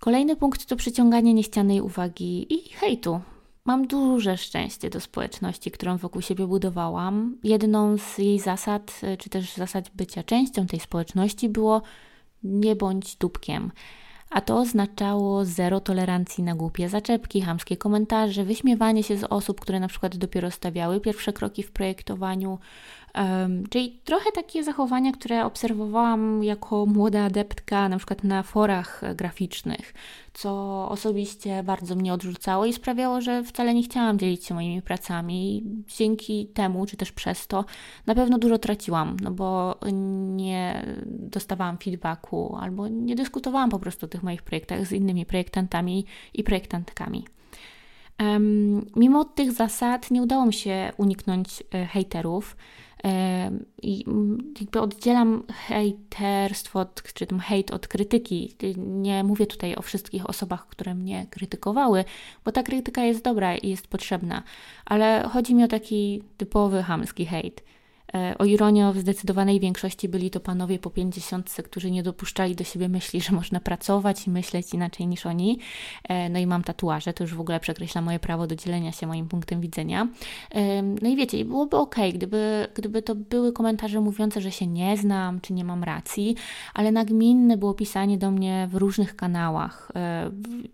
Kolejny 0.00 0.36
punkt 0.36 0.66
to 0.66 0.76
przyciąganie 0.76 1.34
niechcianej 1.34 1.80
uwagi 1.80 2.54
i 2.54 2.68
hejtu. 2.68 3.20
Mam 3.64 3.86
duże 3.86 4.36
szczęście 4.36 4.90
do 4.90 5.00
społeczności, 5.00 5.70
którą 5.70 5.96
wokół 5.96 6.22
siebie 6.22 6.46
budowałam. 6.46 7.36
Jedną 7.44 7.98
z 7.98 8.18
jej 8.18 8.38
zasad, 8.38 9.00
czy 9.18 9.30
też 9.30 9.54
zasad 9.54 9.90
bycia 9.94 10.22
częścią 10.22 10.66
tej 10.66 10.80
społeczności 10.80 11.48
było 11.48 11.82
nie 12.42 12.76
bądź 12.76 13.16
dupkiem 13.16 13.70
a 14.30 14.40
to 14.40 14.58
oznaczało 14.58 15.44
zero 15.44 15.80
tolerancji 15.80 16.44
na 16.44 16.54
głupie 16.54 16.88
zaczepki, 16.88 17.40
hamskie 17.40 17.76
komentarze, 17.76 18.44
wyśmiewanie 18.44 19.02
się 19.02 19.16
z 19.16 19.24
osób, 19.24 19.60
które 19.60 19.80
na 19.80 19.88
przykład 19.88 20.16
dopiero 20.16 20.50
stawiały 20.50 21.00
pierwsze 21.00 21.32
kroki 21.32 21.62
w 21.62 21.72
projektowaniu, 21.72 22.58
czyli 23.70 24.00
trochę 24.04 24.32
takie 24.32 24.64
zachowania, 24.64 25.12
które 25.12 25.44
obserwowałam 25.44 26.44
jako 26.44 26.86
młoda 26.86 27.24
adeptka, 27.24 27.88
na 27.88 27.96
przykład 27.96 28.24
na 28.24 28.42
forach 28.42 29.02
graficznych, 29.14 29.94
co 30.32 30.88
osobiście 30.88 31.62
bardzo 31.62 31.96
mnie 31.96 32.14
odrzucało 32.14 32.66
i 32.66 32.72
sprawiało, 32.72 33.20
że 33.20 33.44
wcale 33.44 33.74
nie 33.74 33.82
chciałam 33.82 34.18
dzielić 34.18 34.44
się 34.44 34.54
moimi 34.54 34.82
pracami. 34.82 35.64
Dzięki 35.98 36.46
temu, 36.46 36.86
czy 36.86 36.96
też 36.96 37.12
przez 37.12 37.46
to, 37.46 37.64
na 38.06 38.14
pewno 38.14 38.38
dużo 38.38 38.58
traciłam, 38.58 39.16
no 39.22 39.30
bo 39.30 39.78
nie 40.36 40.86
dostawałam 41.06 41.78
feedbacku 41.78 42.56
albo 42.60 42.88
nie 42.88 43.14
dyskutowałam 43.14 43.70
po 43.70 43.78
prostu 43.78 44.06
o 44.06 44.08
tych 44.08 44.22
moich 44.22 44.42
projektach 44.42 44.86
z 44.86 44.92
innymi 44.92 45.26
projektantami 45.26 46.04
i 46.34 46.44
projektantkami. 46.44 47.24
Mimo 48.96 49.24
tych 49.24 49.52
zasad 49.52 50.10
nie 50.10 50.22
udało 50.22 50.46
mi 50.46 50.52
się 50.52 50.92
uniknąć 50.96 51.62
e, 51.74 51.86
hejterów. 51.86 52.56
I 53.82 54.04
jakby 54.60 54.80
oddzielam 54.80 55.42
hejterstwo, 55.66 56.86
czy 57.14 57.26
tam 57.26 57.40
hejt 57.40 57.70
od 57.70 57.88
krytyki. 57.88 58.56
Nie 58.76 59.24
mówię 59.24 59.46
tutaj 59.46 59.74
o 59.74 59.82
wszystkich 59.82 60.30
osobach, 60.30 60.66
które 60.66 60.94
mnie 60.94 61.26
krytykowały, 61.30 62.04
bo 62.44 62.52
ta 62.52 62.62
krytyka 62.62 63.04
jest 63.04 63.24
dobra 63.24 63.56
i 63.56 63.68
jest 63.68 63.86
potrzebna, 63.86 64.42
ale 64.84 65.28
chodzi 65.32 65.54
mi 65.54 65.64
o 65.64 65.68
taki 65.68 66.22
typowy 66.36 66.82
hamski 66.82 67.26
hejt. 67.26 67.62
E, 68.14 68.38
o 68.38 68.44
ironię, 68.44 68.92
w 68.92 68.98
zdecydowanej 68.98 69.60
większości 69.60 70.08
byli 70.08 70.30
to 70.30 70.40
panowie 70.40 70.78
po 70.78 70.90
pięćdziesiątce, 70.90 71.62
którzy 71.62 71.90
nie 71.90 72.02
dopuszczali 72.02 72.56
do 72.56 72.64
siebie 72.64 72.88
myśli, 72.88 73.20
że 73.20 73.32
można 73.32 73.60
pracować 73.60 74.26
i 74.26 74.30
myśleć 74.30 74.74
inaczej 74.74 75.06
niż 75.06 75.26
oni. 75.26 75.58
E, 76.08 76.28
no 76.28 76.38
i 76.38 76.46
mam 76.46 76.64
tatuaże, 76.64 77.12
to 77.12 77.24
już 77.24 77.34
w 77.34 77.40
ogóle 77.40 77.60
przekreśla 77.60 78.02
moje 78.02 78.18
prawo 78.18 78.46
do 78.46 78.56
dzielenia 78.56 78.92
się 78.92 79.06
moim 79.06 79.28
punktem 79.28 79.60
widzenia. 79.60 80.08
E, 80.50 80.82
no 80.82 81.08
i 81.08 81.16
wiecie, 81.16 81.44
byłoby 81.44 81.76
ok, 81.76 81.96
gdyby, 82.14 82.66
gdyby 82.74 83.02
to 83.02 83.14
były 83.14 83.52
komentarze 83.52 84.00
mówiące, 84.00 84.40
że 84.40 84.52
się 84.52 84.66
nie 84.66 84.96
znam, 84.96 85.40
czy 85.40 85.52
nie 85.52 85.64
mam 85.64 85.84
racji, 85.84 86.36
ale 86.74 86.92
nagminne 86.92 87.56
było 87.56 87.74
pisanie 87.74 88.18
do 88.18 88.30
mnie 88.30 88.68
w 88.70 88.74
różnych 88.74 89.16
kanałach 89.16 89.92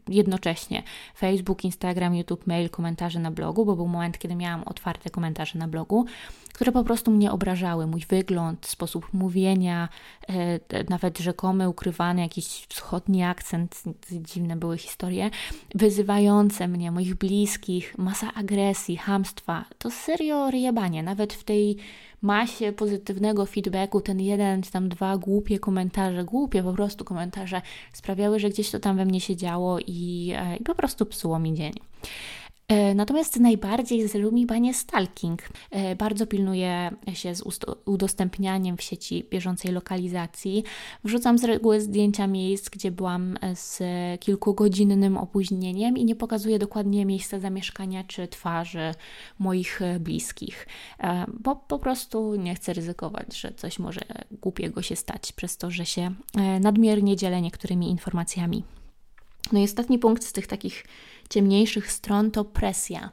jednocześnie. 0.08 0.82
Facebook, 1.16 1.64
Instagram, 1.64 2.14
YouTube, 2.14 2.46
mail, 2.46 2.70
komentarze 2.70 3.20
na 3.20 3.30
blogu, 3.30 3.64
bo 3.64 3.76
był 3.76 3.88
moment, 3.88 4.18
kiedy 4.18 4.34
miałam 4.34 4.62
otwarte 4.62 5.10
komentarze 5.10 5.58
na 5.58 5.68
blogu 5.68 6.06
które 6.56 6.72
po 6.72 6.84
prostu 6.84 7.10
mnie 7.10 7.32
obrażały. 7.32 7.86
Mój 7.86 8.00
wygląd, 8.08 8.66
sposób 8.66 9.12
mówienia, 9.12 9.88
e, 10.28 10.60
nawet 10.90 11.18
rzekomy, 11.18 11.68
ukrywany 11.68 12.20
jakiś 12.20 12.66
wschodni 12.68 13.22
akcent, 13.22 13.82
dziwne 14.10 14.56
były 14.56 14.78
historie, 14.78 15.30
wyzywające 15.74 16.68
mnie, 16.68 16.90
moich 16.90 17.14
bliskich, 17.14 17.98
masa 17.98 18.34
agresji, 18.34 18.96
hamstwa. 18.96 19.64
To 19.78 19.90
serio 19.90 20.50
ryjebanie. 20.50 21.02
Nawet 21.02 21.32
w 21.32 21.44
tej 21.44 21.76
masie 22.22 22.72
pozytywnego 22.72 23.46
feedbacku 23.46 24.00
ten 24.00 24.20
jeden 24.20 24.62
czy 24.62 24.70
tam 24.70 24.88
dwa 24.88 25.18
głupie 25.18 25.58
komentarze, 25.58 26.24
głupie 26.24 26.62
po 26.62 26.72
prostu 26.72 27.04
komentarze 27.04 27.62
sprawiały, 27.92 28.40
że 28.40 28.50
gdzieś 28.50 28.70
to 28.70 28.80
tam 28.80 28.96
we 28.96 29.04
mnie 29.04 29.20
się 29.20 29.36
działo 29.36 29.78
i, 29.86 30.32
e, 30.36 30.56
i 30.56 30.64
po 30.64 30.74
prostu 30.74 31.06
psuło 31.06 31.38
mi 31.38 31.54
dzień. 31.54 31.72
E, 32.68 32.94
natomiast 32.94 33.40
najbardziej 33.40 34.08
zrył 34.08 34.32
mi 34.32 34.46
banie 34.46 34.74
stalking. 34.74 35.42
E, 35.70 35.96
bardzo 35.96 36.26
pilnuję 36.26 36.90
się 37.14 37.34
z 37.34 37.42
udostępnianiem 37.84 38.76
w 38.76 38.82
sieci 38.82 39.26
bieżącej 39.30 39.72
lokalizacji. 39.72 40.64
Wrzucam 41.04 41.38
z 41.38 41.44
reguły 41.44 41.80
zdjęcia 41.80 42.26
miejsc, 42.26 42.68
gdzie 42.68 42.90
byłam 42.90 43.38
z 43.54 43.82
kilkugodzinnym 44.20 45.16
opóźnieniem 45.16 45.96
i 45.96 46.04
nie 46.04 46.16
pokazuję 46.16 46.58
dokładnie 46.58 47.06
miejsca 47.06 47.38
zamieszkania 47.38 48.04
czy 48.04 48.28
twarzy 48.28 48.94
moich 49.38 49.80
bliskich, 50.00 50.66
e, 50.98 51.26
bo 51.40 51.56
po 51.56 51.78
prostu 51.78 52.34
nie 52.34 52.54
chcę 52.54 52.72
ryzykować, 52.72 53.38
że 53.38 53.52
coś 53.56 53.78
może 53.78 54.00
głupiego 54.30 54.82
się 54.82 54.96
stać 54.96 55.32
przez 55.32 55.56
to, 55.56 55.70
że 55.70 55.86
się 55.86 56.14
nadmiernie 56.60 57.16
dzielę 57.16 57.42
niektórymi 57.42 57.90
informacjami. 57.90 58.64
No 59.52 59.60
i 59.60 59.64
ostatni 59.64 59.98
punkt 59.98 60.24
z 60.24 60.32
tych 60.32 60.46
takich 60.46 60.84
ciemniejszych 61.28 61.92
stron 61.92 62.30
to 62.30 62.44
presja. 62.44 63.10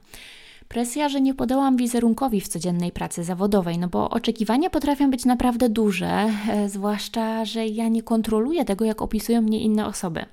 Presja, 0.67 1.09
że 1.09 1.21
nie 1.21 1.33
podałam 1.33 1.77
wizerunkowi 1.77 2.41
w 2.41 2.47
codziennej 2.47 2.91
pracy 2.91 3.23
zawodowej, 3.23 3.77
no 3.77 3.87
bo 3.87 4.09
oczekiwania 4.09 4.69
potrafią 4.69 5.11
być 5.11 5.25
naprawdę 5.25 5.69
duże, 5.69 6.29
e, 6.49 6.69
zwłaszcza, 6.69 7.45
że 7.45 7.67
ja 7.67 7.87
nie 7.87 8.03
kontroluję 8.03 8.65
tego, 8.65 8.85
jak 8.85 9.01
opisują 9.01 9.41
mnie 9.41 9.59
inne 9.59 9.85
osoby. 9.85 10.25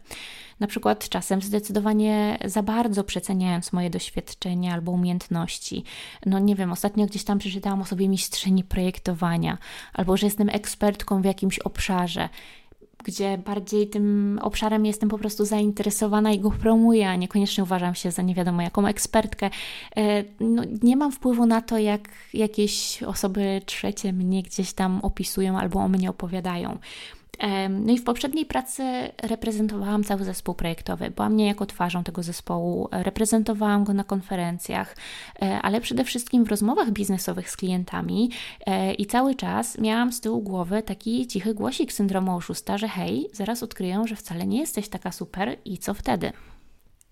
Na 0.61 0.67
przykład 0.67 1.09
czasem 1.09 1.43
zdecydowanie 1.43 2.39
za 2.45 2.63
bardzo 2.63 3.05
przeceniając 3.05 3.73
moje 3.73 3.91
doświadczenia 3.91 4.75
albo 4.75 4.93
umiejętności. 4.93 5.85
No 6.27 6.39
nie 6.39 6.55
wiem, 6.55 6.73
ostatnio 6.73 7.07
gdzieś 7.07 7.25
tam 7.25 7.39
przeczytałam 7.39 7.83
o 7.83 7.85
sobie 7.85 8.09
mistrzyni 8.09 8.65
projektowania, 8.65 9.59
albo 9.93 10.17
że 10.17 10.27
jestem 10.27 10.49
ekspertką 10.49 11.23
w 11.23 11.25
jakimś 11.25 11.59
obszarze 11.59 12.29
gdzie 13.05 13.39
bardziej 13.39 13.89
tym 13.89 14.39
obszarem 14.43 14.87
jestem 14.87 15.09
po 15.09 15.19
prostu 15.19 15.45
zainteresowana 15.45 16.33
i 16.33 16.41
go 16.41 16.51
promuję, 16.51 17.11
a 17.11 17.17
niekoniecznie 17.17 17.65
uważam 17.65 17.95
się 17.95 18.11
za 18.11 18.23
nie 18.23 18.35
wiadomo 18.35 18.63
jaką 18.63 18.87
ekspertkę. 18.87 19.51
E, 19.97 20.25
no, 20.41 20.63
nie 20.83 20.97
mam 20.97 21.13
wpływu 21.13 21.47
na 21.47 21.63
to, 21.63 21.79
jak 21.79 22.09
jakieś 22.35 23.03
osoby 23.03 23.63
trzecie 23.67 24.13
mnie 24.13 24.43
gdzieś 24.43 24.73
tam 24.73 25.01
opisują 25.03 25.59
albo 25.59 25.81
o 25.81 25.89
mnie 25.89 26.11
opowiadają. 26.11 26.79
No 27.71 27.93
i 27.93 27.99
w 27.99 28.05
poprzedniej 28.05 28.47
pracy 28.47 28.83
reprezentowałam 29.23 30.05
cały 30.05 30.25
zespół 30.25 30.55
projektowy. 30.55 31.11
Byłam 31.11 31.37
niejako 31.37 31.67
twarzą 31.67 32.05
tego 32.05 32.23
zespołu, 32.23 32.89
reprezentowałam 32.93 33.85
go 33.85 33.95
na 33.95 34.05
konferencjach, 34.05 34.97
e, 35.43 35.63
ale 35.63 35.81
przede 35.81 36.05
wszystkim 36.05 36.45
w 36.45 36.49
rozmowach 36.49 36.91
biznesowych 36.91 37.51
z 37.51 37.57
klientami 37.57 38.31
e, 38.67 38.95
i 38.95 39.07
cały 39.07 39.35
czas 39.35 39.79
miałam 39.79 40.13
z 40.13 40.21
tyłu 40.21 40.43
głowy 40.43 40.83
taki 40.83 41.27
cichy 41.27 41.55
głosik 41.55 41.93
syndromu 41.93 42.37
oszusta, 42.37 42.79
że 42.79 42.89
hej, 42.89 43.29
zaraz 43.33 43.63
odkryję, 43.63 44.03
że 44.07 44.17
wcale 44.17 44.47
nie 44.47 44.59
jesteś 44.59 44.89
taka 44.89 45.13
super 45.13 45.57
i 45.65 45.79
co 45.79 45.95
wtedy? 45.95 46.33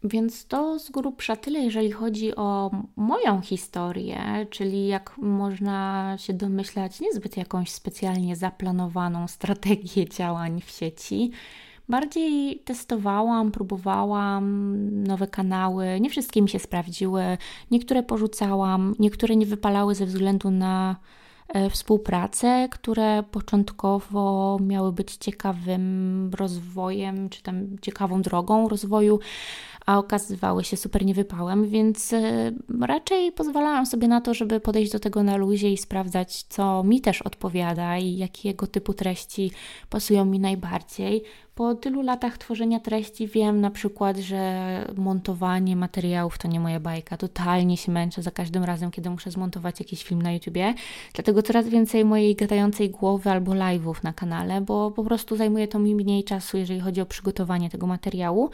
Więc 0.04 0.46
to 0.46 0.78
z 0.78 0.90
grubsza 0.90 1.36
tyle, 1.36 1.58
jeżeli 1.58 1.92
chodzi 1.92 2.36
o 2.36 2.70
moją 2.96 3.40
historię, 3.40 4.46
czyli 4.50 4.86
jak 4.86 5.18
można 5.18 6.14
się 6.18 6.32
domyślać, 6.32 7.00
niezbyt 7.00 7.36
jakąś 7.36 7.70
specjalnie 7.70 8.36
zaplanowaną 8.36 9.28
strategię 9.28 10.08
działań 10.08 10.60
w 10.60 10.70
sieci. 10.70 11.30
Bardziej 11.88 12.58
testowałam, 12.58 13.52
próbowałam 13.52 14.76
nowe 15.04 15.26
kanały. 15.26 16.00
Nie 16.00 16.10
wszystkie 16.10 16.42
mi 16.42 16.48
się 16.48 16.58
sprawdziły, 16.58 17.22
niektóre 17.70 18.02
porzucałam, 18.02 18.94
niektóre 18.98 19.36
nie 19.36 19.46
wypalały 19.46 19.94
ze 19.94 20.06
względu 20.06 20.50
na 20.50 20.96
e, 21.48 21.70
współprace, 21.70 22.68
które 22.70 23.22
początkowo 23.22 24.58
miały 24.62 24.92
być 24.92 25.16
ciekawym 25.16 26.30
rozwojem, 26.36 27.28
czy 27.28 27.42
tam 27.42 27.78
ciekawą 27.82 28.22
drogą 28.22 28.68
rozwoju, 28.68 29.20
a 29.88 29.98
okazywały 29.98 30.64
się 30.64 30.76
super 30.76 31.04
niewypałem, 31.04 31.68
więc 31.68 32.12
e, 32.12 32.52
raczej 32.80 33.32
pozwalałam 33.32 33.86
sobie 33.86 34.08
na 34.08 34.20
to, 34.20 34.34
żeby 34.34 34.60
podejść 34.60 34.92
do 34.92 34.98
tego 34.98 35.22
na 35.22 35.36
luzie 35.36 35.72
i 35.72 35.76
sprawdzać, 35.76 36.42
co 36.42 36.84
mi 36.84 37.00
też 37.00 37.22
odpowiada 37.22 37.98
i 37.98 38.16
jakiego 38.16 38.66
typu 38.66 38.94
treści 38.94 39.50
pasują 39.90 40.24
mi 40.24 40.40
najbardziej, 40.40 41.24
po 41.58 41.74
tylu 41.74 42.02
latach 42.02 42.38
tworzenia 42.38 42.80
treści 42.80 43.26
wiem 43.26 43.60
na 43.60 43.70
przykład, 43.70 44.16
że 44.16 44.84
montowanie 44.96 45.76
materiałów 45.76 46.38
to 46.38 46.48
nie 46.48 46.60
moja 46.60 46.80
bajka. 46.80 47.16
Totalnie 47.16 47.76
się 47.76 47.92
męczę 47.92 48.22
za 48.22 48.30
każdym 48.30 48.64
razem, 48.64 48.90
kiedy 48.90 49.10
muszę 49.10 49.30
zmontować 49.30 49.80
jakiś 49.80 50.04
film 50.04 50.22
na 50.22 50.32
YouTubie. 50.32 50.74
Dlatego 51.14 51.42
coraz 51.42 51.68
więcej 51.68 52.04
mojej 52.04 52.34
gadającej 52.34 52.90
głowy 52.90 53.30
albo 53.30 53.52
live'ów 53.52 53.94
na 54.02 54.12
kanale, 54.12 54.60
bo 54.60 54.90
po 54.90 55.04
prostu 55.04 55.36
zajmuje 55.36 55.68
to 55.68 55.78
mi 55.78 55.94
mniej 55.94 56.24
czasu, 56.24 56.58
jeżeli 56.58 56.80
chodzi 56.80 57.00
o 57.00 57.06
przygotowanie 57.06 57.70
tego 57.70 57.86
materiału. 57.86 58.50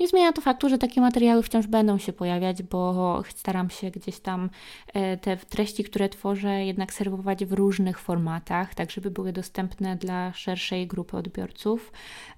Nie 0.00 0.08
zmienia 0.08 0.32
to 0.32 0.40
faktu, 0.40 0.68
że 0.68 0.75
takie 0.78 1.00
materiały 1.00 1.42
wciąż 1.42 1.66
będą 1.66 1.98
się 1.98 2.12
pojawiać, 2.12 2.62
bo 2.62 3.22
staram 3.34 3.70
się 3.70 3.90
gdzieś 3.90 4.20
tam 4.20 4.50
e, 4.94 5.16
te 5.16 5.36
treści, 5.36 5.84
które 5.84 6.08
tworzę, 6.08 6.64
jednak 6.64 6.92
serwować 6.92 7.44
w 7.44 7.52
różnych 7.52 7.98
formatach, 7.98 8.74
tak 8.74 8.90
żeby 8.90 9.10
były 9.10 9.32
dostępne 9.32 9.96
dla 9.96 10.32
szerszej 10.32 10.86
grupy 10.86 11.16
odbiorców. 11.16 11.92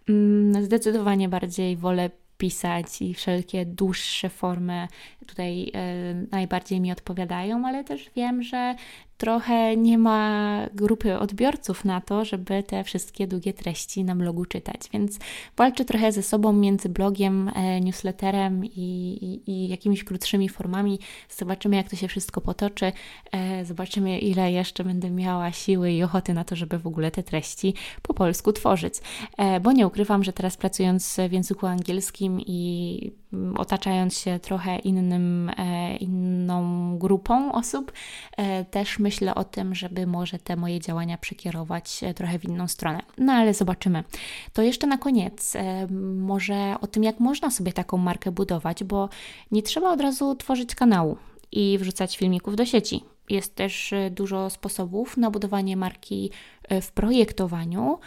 Mm, 0.08 0.64
zdecydowanie 0.64 1.28
bardziej 1.28 1.76
wolę 1.76 2.10
pisać 2.38 3.02
i 3.02 3.14
wszelkie 3.14 3.66
dłuższe 3.66 4.28
formy 4.28 4.88
tutaj 5.26 5.70
e, 5.74 6.14
najbardziej 6.30 6.80
mi 6.80 6.92
odpowiadają, 6.92 7.66
ale 7.66 7.84
też 7.84 8.10
wiem, 8.16 8.42
że 8.42 8.74
trochę 9.18 9.76
nie 9.76 9.98
ma 9.98 10.60
grupy 10.74 11.18
odbiorców 11.18 11.84
na 11.84 12.00
to, 12.00 12.24
żeby 12.24 12.62
te 12.62 12.84
wszystkie 12.84 13.26
długie 13.26 13.52
treści 13.52 14.04
na 14.04 14.16
blogu 14.16 14.44
czytać. 14.44 14.80
Więc 14.92 15.18
walczę 15.56 15.84
trochę 15.84 16.12
ze 16.12 16.22
sobą 16.22 16.52
między 16.52 16.88
blogiem, 16.88 17.50
e, 17.54 17.80
newsletterem 17.80 18.64
i, 18.64 18.70
i, 18.76 19.50
i 19.50 19.68
jakimiś 19.68 20.04
krótszymi 20.04 20.48
formami. 20.48 20.98
Zobaczymy, 21.28 21.76
jak 21.76 21.90
to 21.90 21.96
się 21.96 22.08
wszystko 22.08 22.40
potoczy. 22.40 22.92
E, 23.32 23.64
zobaczymy, 23.64 24.18
ile 24.18 24.52
jeszcze 24.52 24.84
będę 24.84 25.10
miała 25.10 25.52
siły 25.52 25.92
i 25.92 26.02
ochoty 26.02 26.34
na 26.34 26.44
to, 26.44 26.56
żeby 26.56 26.78
w 26.78 26.86
ogóle 26.86 27.10
te 27.10 27.22
treści 27.22 27.74
po 28.02 28.14
polsku 28.14 28.52
tworzyć. 28.52 28.94
E, 29.36 29.60
bo 29.60 29.72
nie 29.72 29.86
ukrywam, 29.86 30.24
że 30.24 30.32
teraz 30.32 30.56
pracując 30.56 31.16
w 31.28 31.32
języku 31.32 31.66
angielskim 31.66 32.40
i 32.40 33.10
otaczając 33.56 34.18
się 34.18 34.38
trochę 34.38 34.78
innym, 34.78 35.50
inną 36.00 36.98
grupą 36.98 37.52
osób, 37.52 37.92
też 38.70 38.98
myślę, 38.98 39.34
o 39.34 39.44
tym, 39.44 39.74
żeby 39.74 40.06
może 40.06 40.38
te 40.38 40.56
moje 40.56 40.80
działania 40.80 41.18
przekierować 41.18 42.04
e, 42.04 42.14
trochę 42.14 42.38
w 42.38 42.44
inną 42.44 42.68
stronę. 42.68 43.02
No 43.18 43.32
ale 43.32 43.54
zobaczymy. 43.54 44.04
To 44.52 44.62
jeszcze 44.62 44.86
na 44.86 44.98
koniec, 44.98 45.56
e, 45.56 45.86
może 46.16 46.74
o 46.80 46.86
tym, 46.86 47.04
jak 47.04 47.20
można 47.20 47.50
sobie 47.50 47.72
taką 47.72 47.96
markę 47.96 48.32
budować, 48.32 48.84
bo 48.84 49.08
nie 49.50 49.62
trzeba 49.62 49.90
od 49.92 50.00
razu 50.00 50.34
tworzyć 50.34 50.74
kanału 50.74 51.16
i 51.52 51.78
wrzucać 51.78 52.16
filmików 52.16 52.56
do 52.56 52.66
sieci. 52.66 53.04
Jest 53.30 53.54
też 53.54 53.92
e, 53.92 54.10
dużo 54.10 54.50
sposobów 54.50 55.16
na 55.16 55.30
budowanie 55.30 55.76
marki 55.76 56.30
w 56.82 56.92
projektowaniu, 56.92 57.98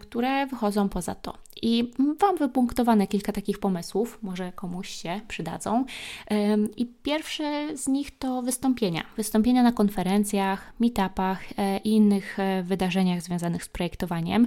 które 0.00 0.46
wychodzą 0.46 0.88
poza 0.88 1.14
to. 1.14 1.34
I 1.64 1.90
mam 2.20 2.36
wypunktowane 2.36 3.06
kilka 3.06 3.32
takich 3.32 3.58
pomysłów, 3.58 4.18
może 4.22 4.52
komuś 4.52 4.88
się 4.88 5.20
przydadzą. 5.28 5.84
I 6.76 6.86
pierwszy 7.02 7.44
z 7.76 7.88
nich 7.88 8.18
to 8.18 8.42
wystąpienia. 8.42 9.04
Wystąpienia 9.16 9.62
na 9.62 9.72
konferencjach, 9.72 10.72
meetupach 10.80 11.42
e, 11.56 11.78
i 11.78 11.90
innych 11.94 12.38
e, 12.38 12.62
wydarzeniach 12.62 13.22
związanych 13.22 13.64
z 13.64 13.68
projektowaniem. 13.68 14.46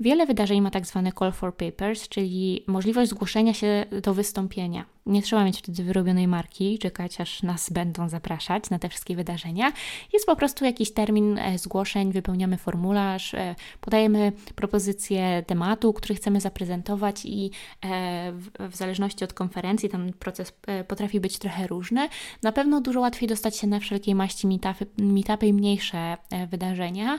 Wiele 0.00 0.26
wydarzeń 0.26 0.60
ma 0.60 0.70
tak 0.70 0.86
zwane 0.86 1.12
call 1.12 1.32
for 1.32 1.56
papers, 1.56 2.08
czyli 2.08 2.64
możliwość 2.66 3.10
zgłoszenia 3.10 3.54
się 3.54 3.86
do 4.02 4.14
wystąpienia. 4.14 4.84
Nie 5.06 5.22
trzeba 5.22 5.44
mieć 5.44 5.58
wtedy 5.58 5.84
wyrobionej 5.84 6.28
marki, 6.28 6.78
czekać 6.78 7.20
aż 7.20 7.42
nas 7.42 7.70
będą 7.70 8.08
zapraszać 8.08 8.70
na 8.70 8.78
te 8.78 8.88
wszystkie 8.88 9.16
wydarzenia. 9.16 9.72
Jest 10.12 10.26
po 10.26 10.36
prostu 10.36 10.64
jakiś 10.64 10.92
termin 10.92 11.38
e, 11.38 11.58
zgłoszeń, 11.58 12.12
wypełniamy 12.12 12.56
formularz, 12.56 13.34
podajemy 13.80 14.32
propozycję 14.54 15.42
tematu, 15.46 15.92
który 15.92 16.14
chcemy 16.14 16.40
zaprezentować 16.40 17.24
i 17.24 17.50
e, 17.84 18.32
w 18.58 18.76
zależności 18.76 19.24
od 19.24 19.32
konferencji 19.32 19.88
ten 19.88 20.12
proces 20.12 20.52
e, 20.66 20.84
potrafi 20.84 21.20
być 21.20 21.38
trochę 21.38 21.66
różny. 21.66 22.08
Na 22.42 22.52
pewno 22.52 22.80
dużo 22.80 23.00
łatwiej 23.00 23.28
dostać 23.28 23.56
się 23.56 23.66
na 23.66 23.80
wszelkiej 23.80 24.14
maści 24.14 24.46
meetupy, 24.46 24.86
meetupy 24.98 25.46
i 25.46 25.52
mniejsze 25.52 26.16
e, 26.30 26.46
wydarzenia, 26.46 27.18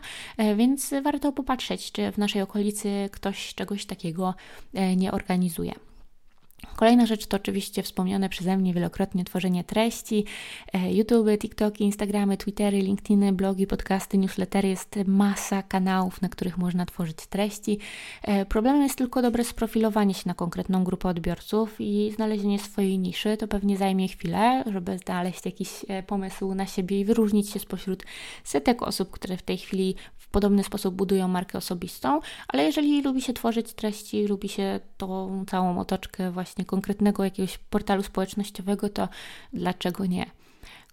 więc 0.56 0.93
warto 1.04 1.32
popatrzeć, 1.32 1.91
czy 1.91 2.12
w 2.12 2.17
naszej 2.17 2.41
okolicy 2.41 2.66
ktoś 3.12 3.56
czegoś 3.56 3.86
takiego 3.86 4.34
nie 4.95 5.12
organizuje. 5.12 5.73
Kolejna 6.75 7.06
rzecz 7.06 7.27
to 7.27 7.38
oczywiście 7.38 7.84
wspomniane 7.84 8.30
przeze 8.30 8.58
mnie 8.58 8.73
wielokrotnie 8.73 9.25
tworzenie 9.25 9.63
treści. 9.63 10.25
E, 10.73 10.93
YouTube, 10.93 11.27
TikToki, 11.39 11.84
Instagramy, 11.84 12.38
Twittery, 12.38 12.82
LinkedIny, 12.82 13.34
blogi, 13.34 13.67
podcasty, 13.67 14.17
newslettery. 14.17 14.69
Jest 14.69 14.95
masa 15.06 15.63
kanałów, 15.63 16.21
na 16.21 16.30
których 16.30 16.58
można 16.58 16.86
tworzyć 16.86 17.17
treści. 17.30 17.80
E, 18.23 18.45
problemem 18.45 18.82
jest 18.82 18.97
tylko 18.97 19.21
dobre 19.21 19.43
sprofilowanie 19.43 20.13
się 20.13 20.23
na 20.25 20.34
konkretną 20.34 20.84
grupę 20.84 21.10
odbiorców 21.10 21.75
i 21.80 22.12
znalezienie 22.15 22.60
swojej 22.60 22.99
niszy. 22.99 23.38
To 23.38 23.47
pewnie 23.47 23.77
zajmie 23.77 24.08
chwilę, 24.08 24.63
żeby 24.71 24.97
znaleźć 24.97 25.45
jakiś 25.45 25.69
e, 25.88 26.03
pomysł 26.03 26.56
na 26.56 26.65
siebie 26.65 26.99
i 26.99 27.06
wyróżnić 27.06 27.49
się 27.49 27.60
spośród 27.60 28.03
setek 28.43 28.82
osób, 28.82 29.12
które 29.12 29.38
w 29.38 29.43
tej 29.43 29.58
chwili 29.58 29.95
podobny 30.38 30.63
sposób 30.63 30.95
budują 30.95 31.28
markę 31.28 31.58
osobistą. 31.58 32.19
Ale 32.47 32.63
jeżeli 32.63 33.02
lubi 33.02 33.21
się 33.21 33.34
tworzyć 33.34 33.73
treści, 33.73 34.28
lubi 34.28 34.50
się 34.50 34.80
tą 34.97 35.43
całą 35.47 35.80
otoczkę 35.80 36.32
właśnie 36.32 36.65
konkretnego 36.65 37.23
jakiegoś 37.23 37.58
portalu 37.58 38.04
społecznościowego, 38.04 38.89
to 38.89 39.10
dlaczego 39.54 40.06
nie? 40.06 40.26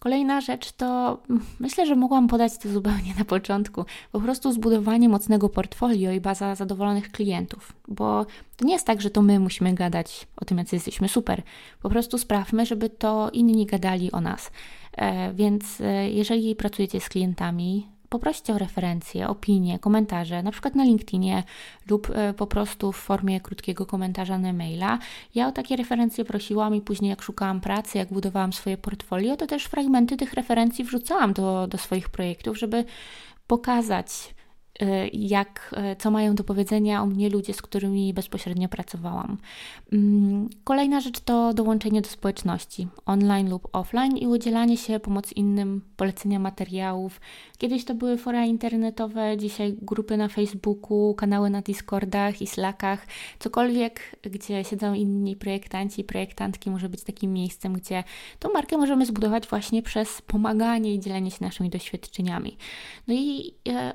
Kolejna 0.01 0.41
rzecz 0.41 0.73
to 0.73 1.19
myślę, 1.61 1.87
że 1.87 1.97
mogłam 1.97 2.29
podać 2.29 2.59
to 2.59 2.69
zupełnie 2.69 3.15
na 3.19 3.25
początku. 3.25 3.85
Po 4.13 4.21
prostu 4.21 4.53
zbudowanie 4.53 5.09
mocnego 5.09 5.49
portfolio 5.49 6.13
i 6.13 6.21
baza 6.21 6.55
zadowolonych 6.55 7.11
klientów. 7.11 7.73
Bo 7.89 8.27
to 8.57 8.65
nie 8.65 8.73
jest 8.73 8.87
tak, 8.87 9.01
że 9.01 9.11
to 9.11 9.23
my 9.23 9.41
musimy 9.41 9.75
gadać 9.75 10.27
o 10.37 10.45
tym, 10.45 10.59
jacy 10.59 10.77
jesteśmy 10.77 11.09
super. 11.09 11.43
Po 11.83 11.91
prostu 11.91 12.19
sprawmy, 12.19 12.67
żeby 12.67 12.91
to 12.91 13.31
inni 13.33 13.67
gadali 13.67 14.13
o 14.13 14.21
nas. 14.21 14.51
E, 14.93 15.33
więc 15.33 15.81
e, 15.81 16.11
jeżeli 16.11 16.57
pracujecie 16.57 17.01
z 17.01 17.09
klientami, 17.09 17.94
poproście 18.15 18.55
o 18.55 18.59
referencje, 18.59 19.29
opinie, 19.29 19.79
komentarze, 19.79 20.43
na 20.43 20.51
przykład 20.51 20.75
na 20.75 20.85
LinkedInie 20.85 21.43
lub 21.91 22.11
e, 22.11 22.35
po 22.35 22.47
prostu 22.47 22.93
w 22.93 22.97
formie 22.97 23.41
krótkiego 23.41 23.87
komentarza 23.87 24.39
na 24.39 24.53
maila. 24.53 24.99
Ja 25.35 25.49
o 25.49 25.53
takie 25.53 25.77
referencje 25.77 26.25
prosiłam 26.25 26.75
i 26.75 26.81
później 26.81 27.11
jak 27.11 27.23
szukałam 27.23 27.61
pracy, 27.61 27.99
jak 27.99 28.13
budowałam 28.13 28.53
swoje 28.53 28.77
portfolio, 28.77 29.37
to 29.37 29.47
też 29.47 29.65
fragmenty 29.65 30.17
tych 30.17 30.33
referencji 30.33 30.85
wrzucałam 30.85 31.33
do, 31.33 31.67
do 31.67 31.79
swoich 31.79 32.09
projektów, 32.09 32.59
żeby 32.59 32.85
pokazać, 33.47 34.35
jak, 35.13 35.75
y, 35.93 35.97
co 35.97 36.11
mają 36.11 36.35
do 36.35 36.45
powiedzenia 36.45 37.03
o 37.03 37.07
mnie 37.07 37.31
ludzie, 37.31 37.55
z 37.55 37.63
którymi 37.63 38.15
bezpośrednio 38.15 38.69
pracowałam. 38.69 39.39
Mm, 39.93 40.49
kolejna 40.65 41.01
rzecz 41.01 41.21
to 41.21 41.55
dołączenie 41.55 42.03
do 42.03 42.09
społeczności 42.09 42.89
online 43.07 43.51
lub 43.51 43.69
offline 43.73 44.17
i 44.17 44.27
udzielanie 44.27 44.77
się 44.77 45.01
pomoc 45.01 45.33
innym, 45.33 45.81
polecenia 45.97 46.39
materiałów. 46.39 47.21
Kiedyś 47.59 47.85
to 47.85 47.95
były 47.95 48.19
fora 48.19 48.45
internetowe, 48.45 49.37
dzisiaj 49.37 49.77
grupy 49.83 50.17
na 50.17 50.29
Facebooku, 50.29 51.15
kanały 51.15 51.51
na 51.51 51.63
Discordach 51.63 52.43
i 52.43 52.47
Slackach, 52.47 53.07
cokolwiek, 53.39 54.01
gdzie 54.23 54.65
siedzą 54.65 54.95
inni 54.95 55.37
projektanci 55.37 56.01
i 56.01 56.05
projektantki, 56.05 56.71
może 56.71 56.89
być 56.89 57.03
takim 57.03 57.33
miejscem, 57.33 57.73
gdzie 57.73 58.05
tą 58.39 58.53
markę 58.53 58.79
możemy 58.79 59.07
zbudować 59.07 59.47
właśnie 59.47 59.83
przez 59.83 60.23
pomaganie 60.23 60.95
i 60.95 61.01
dzielenie 61.01 61.31
się 61.31 61.45
naszymi 61.45 61.71
doświadczeniami. 61.71 62.57
No 63.09 63.15
i 63.15 63.55
e, 63.69 63.93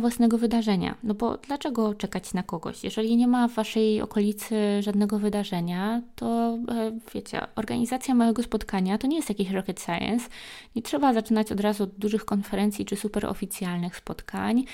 własnego 0.00 0.38
wydarzenia. 0.38 0.94
No 1.02 1.14
bo 1.14 1.36
dlaczego 1.36 1.94
czekać 1.94 2.34
na 2.34 2.42
kogoś? 2.42 2.84
Jeżeli 2.84 3.16
nie 3.16 3.26
ma 3.26 3.48
w 3.48 3.54
Waszej 3.54 4.02
okolicy 4.02 4.56
żadnego 4.82 5.18
wydarzenia, 5.18 6.02
to 6.16 6.58
e, 6.68 6.92
wiecie, 7.14 7.40
organizacja 7.56 8.14
małego 8.14 8.42
spotkania 8.42 8.98
to 8.98 9.06
nie 9.06 9.16
jest 9.16 9.28
jakiś 9.28 9.50
rocket 9.50 9.80
science. 9.80 10.28
Nie 10.76 10.82
trzeba 10.82 11.14
zaczynać 11.14 11.52
od 11.52 11.60
razu 11.60 11.84
od 11.84 11.90
dużych 11.90 12.24
konferencji 12.24 12.84
czy 12.84 12.96
super 12.96 13.26
oficjalnych 13.26 13.96
spotkań. 13.96 14.64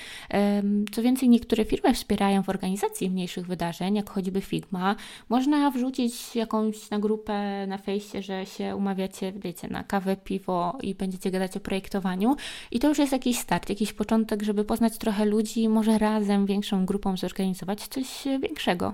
Co 0.91 1.01
więcej, 1.01 1.29
niektóre 1.29 1.65
firmy 1.65 1.93
wspierają 1.93 2.43
w 2.43 2.49
organizacji 2.49 3.09
mniejszych 3.09 3.47
wydarzeń, 3.47 3.95
jak 3.95 4.09
choćby 4.09 4.41
Figma. 4.41 4.95
Można 5.29 5.71
wrzucić 5.71 6.35
jakąś 6.35 6.89
na 6.89 6.99
grupę 6.99 7.67
na 7.67 7.77
fejsie, 7.77 8.21
że 8.21 8.45
się 8.45 8.75
umawiacie, 8.75 9.31
wiecie, 9.31 9.67
na 9.67 9.83
kawę, 9.83 10.15
piwo 10.15 10.77
i 10.81 10.95
będziecie 10.95 11.31
gadać 11.31 11.57
o 11.57 11.59
projektowaniu. 11.59 12.35
I 12.71 12.79
to 12.79 12.87
już 12.89 12.97
jest 12.97 13.11
jakiś 13.11 13.39
start, 13.39 13.69
jakiś 13.69 13.93
początek, 13.93 14.43
żeby 14.43 14.63
poznać 14.63 14.97
trochę 14.97 15.16
trochę 15.17 15.29
ludzi 15.29 15.69
może 15.69 15.97
razem, 15.97 16.45
większą 16.45 16.85
grupą 16.85 17.17
zorganizować 17.17 17.87
coś 17.87 18.23
większego. 18.41 18.93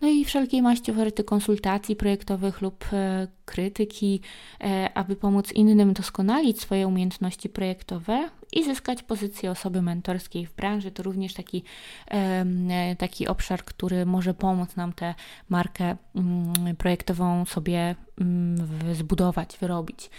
No 0.00 0.08
i 0.08 0.24
wszelkiej 0.24 0.62
maści 0.62 0.92
oferty 0.92 1.24
konsultacji 1.24 1.96
projektowych 1.96 2.60
lub 2.60 2.84
e, 2.92 3.28
krytyki, 3.44 4.20
e, 4.60 4.90
aby 4.94 5.16
pomóc 5.16 5.52
innym 5.52 5.92
doskonalić 5.92 6.60
swoje 6.60 6.86
umiejętności 6.86 7.48
projektowe 7.48 8.28
i 8.52 8.64
zyskać 8.64 9.02
pozycję 9.02 9.50
osoby 9.50 9.82
mentorskiej 9.82 10.46
w 10.46 10.54
branży. 10.54 10.90
To 10.90 11.02
również 11.02 11.34
taki, 11.34 11.62
taki 12.98 13.28
obszar, 13.28 13.64
który 13.64 14.06
może 14.06 14.34
pomóc 14.34 14.76
nam 14.76 14.92
tę 14.92 15.14
markę 15.48 15.96
mm, 16.14 16.76
projektową 16.78 17.44
sobie 17.44 17.94
mm, 18.20 18.68
zbudować, 18.94 19.58
wyrobić. 19.60 20.10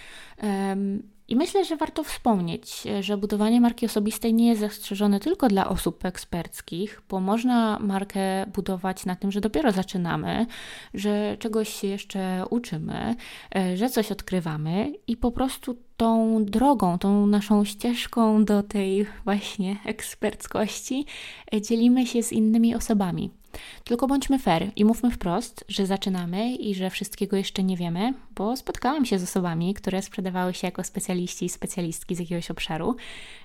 I 1.32 1.36
myślę, 1.36 1.66
że 1.66 1.76
warto 1.76 2.04
wspomnieć, 2.04 2.84
że 3.02 3.18
budowanie 3.18 3.62
marki 3.62 3.86
osobistej 3.86 4.34
nie 4.34 4.48
jest 4.48 4.62
zastrzeżone 4.62 5.20
tylko 5.20 5.48
dla 5.48 5.70
osób 5.70 6.06
eksperckich, 6.06 7.02
bo 7.10 7.20
można 7.20 7.80
markę 7.80 8.46
budować 8.54 9.06
na 9.06 9.16
tym, 9.16 9.32
że 9.32 9.42
dopiero 9.42 9.72
zaczynamy, 9.72 10.46
że 10.94 11.38
czegoś 11.40 11.70
się 11.70 11.88
jeszcze 11.88 12.44
uczymy, 12.50 13.16
e, 13.56 13.78
że 13.78 13.90
coś 13.90 14.12
odkrywamy 14.12 14.94
i 15.08 15.18
po 15.18 15.32
prostu 15.32 15.78
tą 15.98 16.46
drogą, 16.46 16.98
tą 16.98 17.28
naszą 17.28 17.66
ścieżką 17.66 18.46
do 18.46 18.64
tej 18.64 19.06
właśnie 19.24 19.78
eksperckości 19.86 21.06
e, 21.54 21.62
dzielimy 21.62 22.08
się 22.08 22.24
z 22.24 22.32
innymi 22.32 22.76
osobami. 22.76 23.41
Tylko 23.84 24.08
bądźmy 24.08 24.40
fair 24.40 24.72
i 24.76 24.86
mówmy 24.86 25.12
wprost, 25.12 25.66
że 25.68 25.86
zaczynamy 25.86 26.56
i 26.56 26.76
że 26.76 26.90
wszystkiego 26.90 27.38
jeszcze 27.38 27.64
nie 27.64 27.78
wiemy, 27.78 28.14
bo 28.36 28.58
spotkałam 28.58 29.06
się 29.06 29.20
z 29.20 29.24
osobami, 29.24 29.74
które 29.74 30.02
sprzedawały 30.02 30.54
się 30.54 30.68
jako 30.68 30.84
specjaliści 30.84 31.46
i 31.46 31.50
specjalistki 31.50 32.16
z 32.16 32.20
jakiegoś 32.20 32.52
obszaru, 32.52 32.96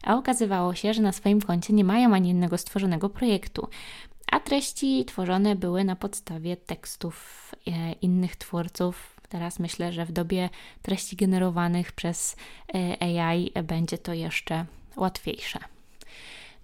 a 0.02 0.16
okazywało 0.16 0.74
się, 0.74 0.94
że 0.94 1.02
na 1.02 1.12
swoim 1.12 1.40
koncie 1.40 1.72
nie 1.72 1.84
mają 1.84 2.14
ani 2.14 2.28
jednego 2.28 2.58
stworzonego 2.58 3.08
projektu. 3.08 3.68
A 4.32 4.40
treści 4.40 5.04
tworzone 5.04 5.56
były 5.56 5.84
na 5.84 5.96
podstawie 5.96 6.56
tekstów 6.56 7.54
e, 7.66 7.92
innych 7.92 8.36
twórców, 8.36 9.16
Teraz 9.28 9.58
myślę, 9.58 9.92
że 9.92 10.06
w 10.06 10.12
dobie 10.12 10.50
treści 10.82 11.16
generowanych 11.16 11.92
przez 11.92 12.36
e, 12.74 13.02
AI 13.02 13.52
będzie 13.64 13.98
to 13.98 14.12
jeszcze 14.12 14.64
łatwiejsze. 14.96 15.75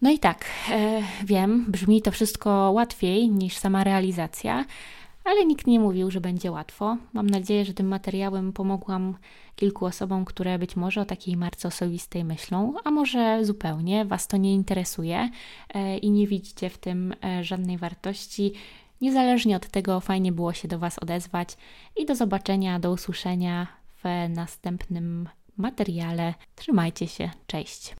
No 0.02 0.10
i 0.10 0.18
tak, 0.18 0.44
e, 0.70 1.02
wiem, 1.24 1.64
brzmi 1.68 2.02
to 2.02 2.10
wszystko 2.10 2.70
łatwiej 2.74 3.30
niż 3.30 3.56
sama 3.56 3.84
realizacja, 3.84 4.64
ale 5.24 5.46
nikt 5.46 5.66
nie 5.66 5.80
mówił, 5.80 6.10
że 6.10 6.20
będzie 6.20 6.52
łatwo. 6.52 6.96
Mam 7.12 7.30
nadzieję, 7.30 7.64
że 7.64 7.74
tym 7.74 7.88
materiałem 7.88 8.52
pomogłam 8.52 9.16
kilku 9.56 9.86
osobom, 9.86 10.24
które 10.24 10.58
być 10.58 10.76
może 10.76 11.00
o 11.00 11.04
takiej 11.04 11.36
marce 11.36 11.68
osobistej 11.68 12.24
myślą, 12.24 12.74
a 12.84 12.90
może 12.90 13.44
zupełnie 13.44 14.04
Was 14.04 14.26
to 14.26 14.36
nie 14.36 14.54
interesuje 14.54 15.30
e, 15.74 15.98
i 15.98 16.10
nie 16.10 16.26
widzicie 16.26 16.70
w 16.70 16.78
tym 16.78 17.14
e, 17.24 17.44
żadnej 17.44 17.78
wartości. 17.78 18.52
Niezależnie 19.00 19.56
od 19.56 19.68
tego, 19.68 20.00
fajnie 20.00 20.32
było 20.32 20.52
się 20.52 20.68
do 20.68 20.78
Was 20.78 20.98
odezwać 20.98 21.56
i 21.96 22.06
do 22.06 22.14
zobaczenia, 22.14 22.80
do 22.80 22.92
usłyszenia 22.92 23.66
w 24.04 24.28
następnym 24.28 25.28
materiale. 25.56 26.34
Trzymajcie 26.56 27.08
się, 27.08 27.30
cześć. 27.46 27.90